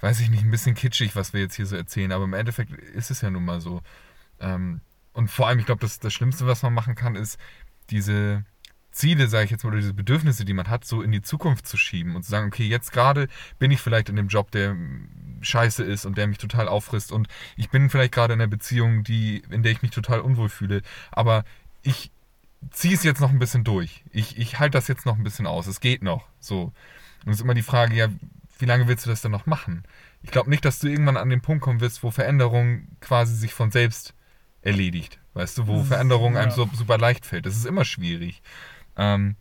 [0.01, 2.11] weiß ich nicht, ein bisschen kitschig, was wir jetzt hier so erzählen.
[2.11, 3.81] Aber im Endeffekt ist es ja nun mal so.
[4.39, 4.81] Ähm,
[5.13, 7.39] und vor allem, ich glaube, das, das Schlimmste, was man machen kann, ist
[7.89, 8.43] diese
[8.91, 11.67] Ziele, sage ich jetzt mal, oder diese Bedürfnisse, die man hat, so in die Zukunft
[11.67, 13.27] zu schieben und zu sagen, okay, jetzt gerade
[13.59, 14.75] bin ich vielleicht in dem Job, der
[15.41, 19.03] scheiße ist und der mich total auffrisst und ich bin vielleicht gerade in einer Beziehung,
[19.03, 21.43] die, in der ich mich total unwohl fühle, aber
[21.83, 22.11] ich
[22.71, 24.03] ziehe es jetzt noch ein bisschen durch.
[24.11, 25.67] Ich, ich halte das jetzt noch ein bisschen aus.
[25.67, 26.23] Es geht noch.
[26.39, 26.73] So.
[27.25, 28.07] Und es ist immer die Frage, ja,
[28.59, 29.83] wie lange willst du das denn noch machen?
[30.23, 33.53] Ich glaube nicht, dass du irgendwann an den Punkt kommen wirst, wo Veränderung quasi sich
[33.53, 34.13] von selbst
[34.61, 35.19] erledigt.
[35.33, 36.55] Weißt du, wo Veränderung einem Ja.
[36.55, 37.45] so super leicht fällt.
[37.45, 38.41] Das ist immer schwierig.
[38.95, 39.35] Ähm,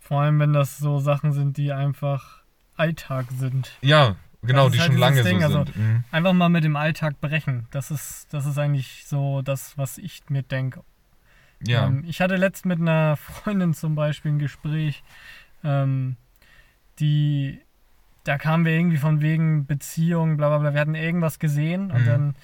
[0.00, 2.42] Vor allem, wenn das so Sachen sind, die einfach
[2.76, 3.70] Alltag sind.
[3.80, 5.76] ja, genau, Das die halt schon lange Ding, so also- sind.
[5.76, 6.04] Mhm.
[6.10, 7.68] Einfach mal mit dem Alltag brechen.
[7.70, 10.82] Das ist, das ist eigentlich so das, was ich mir denke.
[11.66, 15.02] Ja, Ähm, ich hatte letzt mit einer Freundin zum Beispiel ein Gespräch,
[15.64, 16.16] ähm,
[16.98, 17.60] die,
[18.24, 20.74] da kamen wir irgendwie von wegen Beziehung, bla bla bla.
[20.74, 22.06] Wir hatten irgendwas gesehen und Mhm.
[22.06, 22.34] dann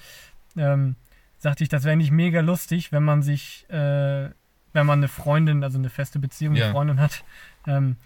[0.57, 0.95] ähm,
[1.37, 4.29] sagte ich, das wäre nicht mega lustig, wenn man sich, äh,
[4.73, 6.71] wenn man eine Freundin, also eine feste Beziehung, eine Ja.
[6.71, 7.23] Freundin hat,
[7.67, 7.97] ähm,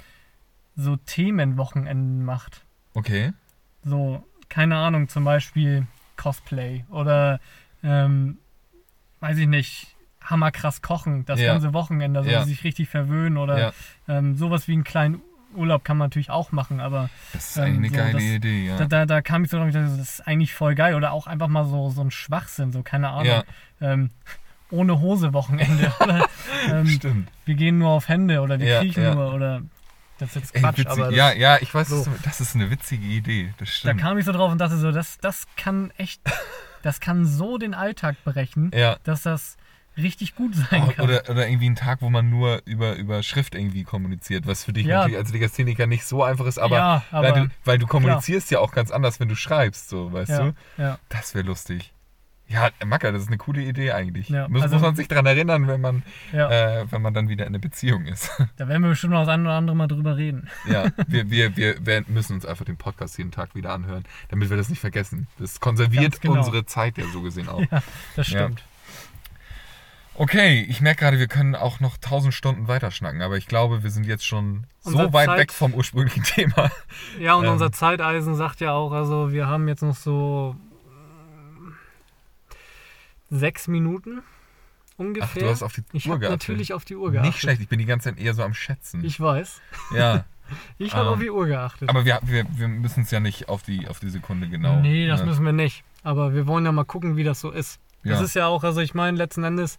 [0.76, 2.66] so Themenwochenenden macht.
[2.96, 3.34] okay.
[3.84, 7.40] So, keine Ahnung, zum Beispiel Cosplay oder,
[7.84, 8.38] ähm,
[9.20, 9.93] weiß ich nicht,
[10.24, 11.54] hammerkrass kochen, das Ja.
[11.54, 12.44] ganze Wochenende, also Ja.
[12.46, 13.74] sich richtig verwöhnen oder Ja.
[14.08, 15.22] ähm, sowas wie einen kleinen
[15.56, 18.24] Urlaub kann man natürlich auch machen, aber Das ist ähm, eigentlich so, eine geile das-
[18.38, 18.78] Idee, ja.
[18.78, 21.48] da, da, da kam ich so drauf, das ist eigentlich voll geil oder auch einfach
[21.48, 23.44] mal so, so ein Schwachsinn, so keine Ahnung,
[23.80, 24.10] ähm,
[24.72, 26.28] ohne Hose Wochenende oder
[26.72, 27.30] ähm, Stimmt.
[27.46, 29.62] wir gehen nur auf Hände oder wir kriechen nur oder
[30.18, 30.92] das ist jetzt Ey, Quatsch, witzig.
[30.92, 32.08] aber das, ja, ja, ich weiß, so.
[32.24, 33.54] das ist eine witzige Idee.
[33.58, 34.00] Das Da stimmt.
[34.02, 36.22] kam ich so drauf und dachte so, das, das kann echt,
[36.82, 38.98] das kann so den Alltag brechen, ja.
[39.04, 39.58] dass das
[39.98, 41.06] richtig gut sein kann.
[41.06, 44.74] oder, oder irgendwie ein Tag, wo man nur über, über Schrift irgendwie kommuniziert, was für
[44.74, 45.00] dich Ja.
[45.00, 48.52] natürlich als Legastheniker nicht so einfach ist, aber, ja, aber weil, du, weil du kommunizierst
[48.52, 50.54] ja auch ganz anders, wenn du schreibst, so, weißt ja, du?
[50.78, 51.94] ja, Das wäre lustig.
[52.46, 54.30] Ja, Macker, das ist eine coole Idee eigentlich.
[54.30, 57.50] Muss, also- muss man sich dran erinnern, wenn man, äh, wenn man dann wieder in
[57.50, 58.30] eine Beziehung ist.
[58.58, 60.50] da werden wir bestimmt noch das eine oder andere Mal drüber reden.
[60.70, 64.50] ja, wir, wir, wir, wir müssen uns einfach den Podcast jeden Tag wieder anhören, damit
[64.50, 65.28] wir das nicht vergessen.
[65.40, 66.36] Das konserviert genau.
[66.36, 67.62] unsere Zeit ja so gesehen auch.
[67.72, 67.82] Ja,
[68.16, 68.64] das stimmt.
[70.16, 73.90] Okay, ich merke gerade, wir können auch noch tausend Stunden weiterschnacken, aber ich glaube, wir
[73.90, 76.70] sind jetzt schon Unser so weit Zeit- weg vom ursprünglichen Thema.
[77.20, 77.54] Ja, und Ähm.
[77.54, 80.56] unser Zeiteisen sagt ja auch, also wir haben jetzt noch so
[81.60, 81.72] mm,
[83.32, 85.44] sechs Minuten Ach, ungefähr.
[85.44, 86.42] du hast auf die ich Uhr geachtet.
[86.42, 87.32] natürlich auf die Uhr geachtet.
[87.32, 89.04] Nicht schlecht, ich bin die ganze Zeit eher so am Schätzen.
[89.04, 89.62] Ich weiß.
[89.96, 90.26] ja,
[90.78, 91.90] Ich habe Ähm, auf die Uhr geachtet.
[91.90, 94.80] aber wir, wir, wir müssen es ja nicht auf die, auf die Sekunde genau.
[94.80, 95.28] Nee, das ne?
[95.28, 95.84] müssen wir nicht.
[96.04, 97.80] Aber wir wollen ja mal gucken, wie das so ist.
[98.04, 98.26] Das Ja.
[98.26, 99.78] ist ja auch, also ich meine, letzten Endes,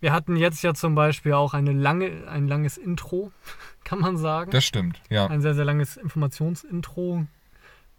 [0.00, 3.32] wir hatten jetzt ja zum Beispiel auch eine lange, ein langes Intro,
[3.84, 4.50] kann man sagen.
[4.50, 5.26] Das stimmt, ja.
[5.26, 7.26] ein sehr, sehr langes Informationsintro.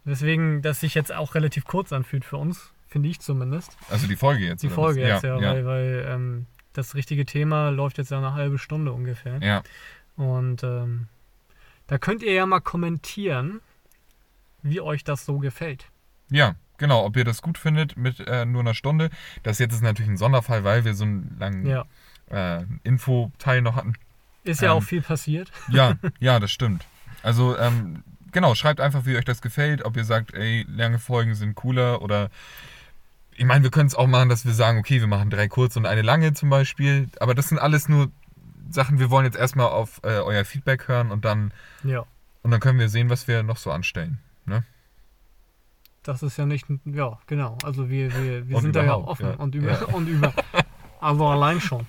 [0.06, 3.78] Weswegen das sich jetzt auch relativ kurz anfühlt für uns, finde ich zumindest.
[3.90, 4.62] Also die Folge jetzt.
[4.64, 5.08] Die Folge was?
[5.08, 5.52] jetzt, ja, ja.
[5.52, 9.38] weil, weil ähm, das richtige Thema läuft jetzt ja eine halbe Stunde ungefähr.
[9.42, 9.64] Ja,
[10.18, 11.08] Und ähm,
[11.88, 13.62] da könnt ihr ja mal kommentieren,
[14.62, 15.86] wie euch das so gefällt.
[16.30, 17.06] ja, genau.
[17.06, 19.10] Ob ihr das gut findet mit äh, nur einer Stunde.
[19.42, 21.86] Das jetzt ist natürlich ein Sonderfall, weil wir so einen langen Ja.
[22.30, 23.94] äh, Infoteil noch hatten.
[24.44, 25.50] Ist ja Ähm, auch viel passiert.
[25.70, 26.86] Ja, ja, das stimmt.
[27.24, 28.04] Also, ähm,
[28.34, 32.02] genau, schreibt einfach, wie euch das gefällt, ob ihr sagt, ey, lange Folgen sind cooler
[32.02, 32.30] oder
[33.36, 35.80] ich meine, wir können es auch machen, dass wir sagen, okay, wir machen drei kurze
[35.80, 38.12] und eine lange zum Beispiel, aber das sind alles nur
[38.70, 41.52] Sachen, wir wollen jetzt erstmal auf äh, euer Feedback hören und dann,
[41.84, 42.04] Ja.
[42.44, 44.20] und dann können wir sehen, was wir noch so anstellen.
[44.46, 44.64] Ne?
[46.04, 47.58] Das ist ja nicht, ja, genau.
[47.64, 49.36] Also wir, wir, wir Und sind da ja offen ja.
[49.36, 49.86] und über Ja.
[49.94, 50.34] und über.
[51.00, 51.86] Also allein schon.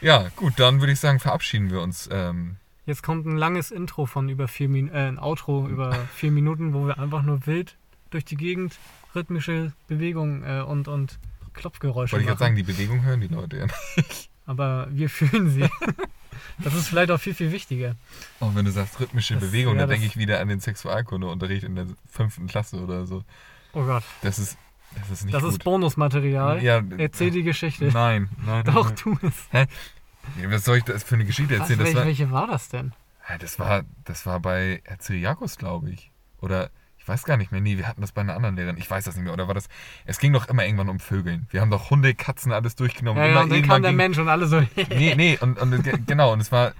[0.00, 2.08] Ja, gut, dann würde ich sagen, verabschieden wir uns.
[2.10, 2.56] Ähm,
[2.86, 6.72] Jetzt kommt ein langes Intro von über vier Minuten, äh, ein Outro über vier Minuten,
[6.72, 7.76] wo wir einfach nur wild
[8.10, 8.78] durch die Gegend
[9.14, 11.18] rhythmische Bewegungen äh, und, und
[11.52, 13.66] Klopfgeräusche wollte ich jetzt sagen, die Bewegung hören die Leute ja.
[14.46, 15.62] Aber wir fühlen sie.
[16.58, 17.94] das ist vielleicht auch viel, viel wichtiger.
[18.40, 20.60] Auch wenn du sagst rhythmische Das- Bewegung, ja, dann das- denke ich wieder an den
[20.60, 23.24] Sexualkundeunterricht in der fünften Klasse oder so.
[23.72, 24.56] Oh Gott, Das ist,
[24.98, 25.52] das ist nicht das gut.
[25.52, 26.62] ist Bonusmaterial.
[26.62, 27.86] Ja, Erzähl die Geschichte.
[27.92, 28.64] Nein, nein.
[28.66, 28.96] Doch, nein.
[28.96, 29.34] tu es.
[29.52, 31.78] Ja, Was soll ich das für eine Geschichte Was, erzählen?
[31.78, 32.92] Das welche, war, welche war das denn?
[33.40, 36.10] Das war, das war bei Herr Cyriakos, glaube ich.
[36.40, 36.70] Oder
[37.06, 37.60] ich weiß gar nicht mehr.
[37.60, 38.76] Nee, wir hatten das bei einer anderen Lehrerin.
[38.78, 39.32] Ich weiß das nicht mehr.
[39.32, 39.68] Oder war das.
[40.06, 41.46] Es ging doch immer irgendwann um Vögeln.
[41.50, 43.22] Wir haben doch Hunde, Katzen, alles durchgenommen.
[43.22, 44.60] Ja, ja, und dann kam der ging- Mensch und alle so.
[44.88, 46.72] Nee, nee, und, und ge- genau, und es war.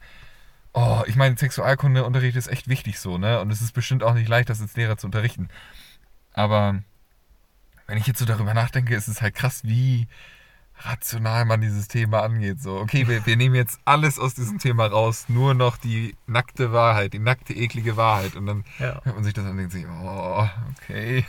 [0.73, 3.41] Oh, ich meine, Sexualkundeunterricht ist echt wichtig so, ne?
[3.41, 5.49] Und es ist bestimmt auch nicht leicht, das als Lehrer zu unterrichten.
[6.33, 6.83] Aber
[7.87, 10.09] wenn ich jetzt so darüber nachdenke, ist es halt krass, wie
[10.81, 12.61] rational man dieses Thema angeht.
[12.61, 16.73] So, okay, wir, wir nehmen jetzt alles aus diesem Thema raus, nur noch die nackte
[16.73, 18.37] Wahrheit, die nackte, eklige Wahrheit.
[18.37, 19.01] Und dann Ja.
[19.05, 21.25] hört man sich das an und denkt sich, oh, okay.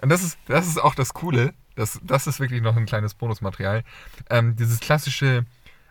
[0.00, 1.54] Und das ist, das ist auch das Coole.
[1.74, 3.84] Das, das ist wirklich noch ein kleines Bonusmaterial.
[4.30, 5.44] Ähm, dieses klassische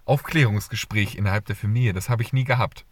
[0.05, 1.93] Aufklärungsgespräch innerhalb der Familie.
[1.93, 2.85] Das habe ich nie gehabt.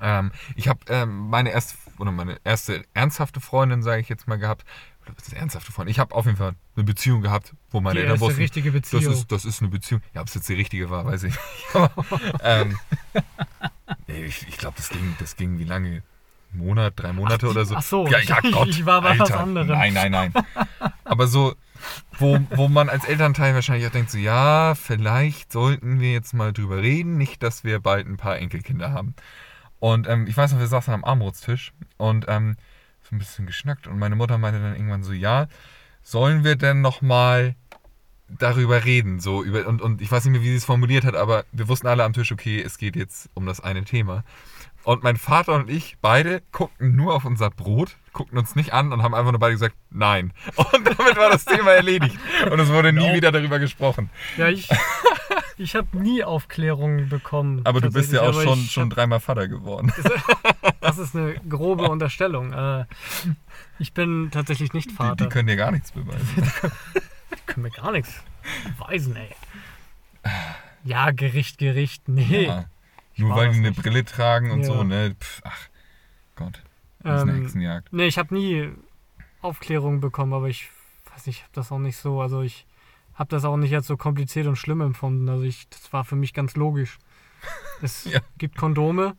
[0.00, 4.38] Ähm, ich habe ähm, meine erste oder meine erste ernsthafte Freundin, sage ich jetzt mal,
[4.38, 4.64] gehabt.
[5.06, 5.90] Oder ist ernsthafte Freundin?
[5.90, 9.04] Ich habe auf jeden Fall eine Beziehung gehabt, wo meine Die Eltern wussten, richtige Beziehung.
[9.04, 10.00] das ist, das ist eine Beziehung.
[10.14, 11.90] Ja, ob es jetzt die richtige war, weiß ich nicht.
[12.42, 12.78] Ähm,
[14.06, 16.02] nee, ich ich glaube, das ging, das ging wie lange?
[16.54, 17.74] Ein Monat, drei Monate oder so.
[17.76, 19.40] ach so, ja, ja, ich- Gott, ich war bei was Alter.
[19.40, 19.68] anderem.
[19.68, 20.32] Nein, nein, nein.
[21.04, 21.54] Aber so,
[22.18, 26.52] wo, wo man als Elternteil wahrscheinlich auch denkt, so, ja, vielleicht sollten wir jetzt mal
[26.52, 29.14] drüber reden, nicht, dass wir bald ein paar Enkelkinder haben.
[29.78, 32.56] Und ähm, ich weiß noch, wir saßen am Armutstisch und ähm,
[33.12, 35.46] ein bisschen geschnackt und meine Mutter meinte dann irgendwann so, ja,
[36.02, 37.54] sollen wir denn noch mal
[38.38, 41.14] darüber reden, so über und, und ich weiß nicht mehr, wie sie es formuliert hat,
[41.14, 44.24] aber wir wussten alle am Tisch, okay, es geht jetzt um das eine Thema.
[44.84, 48.92] Und mein Vater und ich beide guckten nur auf unser Brot, guckten uns nicht an
[48.92, 50.32] und haben einfach nur beide gesagt, nein.
[50.56, 52.18] Und damit war das Thema erledigt.
[52.50, 53.14] Und es wurde nie No.
[53.14, 54.10] wieder darüber gesprochen.
[54.36, 54.68] Ja, ich,
[55.58, 57.60] ich habe nie Aufklärung bekommen.
[57.64, 59.92] Aber du bist ja auch schon, schon dreimal Vater geworden.
[60.80, 62.52] Das ist eine grobe Unterstellung.
[62.52, 62.84] Äh,
[63.78, 65.24] ich bin tatsächlich nicht Die, Vater.
[65.24, 66.52] die können dir gar nichts beweisen.
[67.46, 68.22] können mir gar nichts
[68.78, 69.30] beweisen, ey.
[70.84, 72.46] Ja, Gericht, Gericht, nee.
[72.46, 72.64] Ja.
[73.16, 73.82] Nur weil die eine nicht.
[73.82, 74.66] Brille tragen und Ja.
[74.66, 75.14] so, ne?
[75.20, 75.68] Pff, ach
[76.36, 76.62] Gott.
[77.00, 77.92] Das ist eine Ähm, Hexenjagd.
[77.92, 78.70] Nee, ich habe nie
[79.42, 80.68] Aufklärung bekommen, aber ich
[81.12, 82.66] weiß nicht, ich habe das auch nicht so, also ich
[83.22, 85.28] habe das auch nicht als so kompliziert und schlimm empfunden.
[85.28, 86.98] Also ich, das war für mich ganz logisch.
[87.80, 88.18] Es Ja.
[88.36, 89.14] gibt Kondome,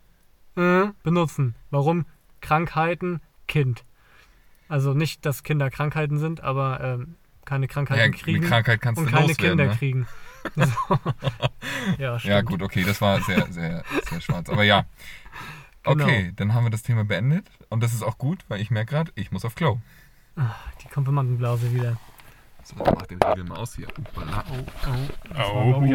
[0.58, 1.56] äh, benutzen.
[1.72, 2.06] Warum?
[2.42, 3.86] Krankheiten, Kind.
[4.68, 9.00] Also nicht, dass Kinder Krankheiten sind, aber ähm, keine Ja, Krankheiten eine kriegen Krankheit kannst
[9.00, 9.78] und du keine loswerden, Kinder ne?
[9.78, 10.08] kriegen.
[10.58, 11.00] So.
[12.00, 12.34] ja, stimmt.
[12.34, 14.50] Ja, gut, okay, das war sehr, sehr, sehr schwarz.
[14.50, 14.86] Aber ja.
[15.86, 16.04] Genau.
[16.06, 17.46] Okay, dann haben wir das Thema beendet.
[17.70, 19.80] Und das ist auch gut, weil ich merke gerade, ich muss auf Klo.
[20.38, 21.98] Die Konfirmandenblase wieder.
[22.64, 23.88] So, mach den Riegel mal aus hier.
[23.98, 24.94] Oh, oh.
[25.30, 25.56] Das Au.
[25.56, 25.92] war irgendwie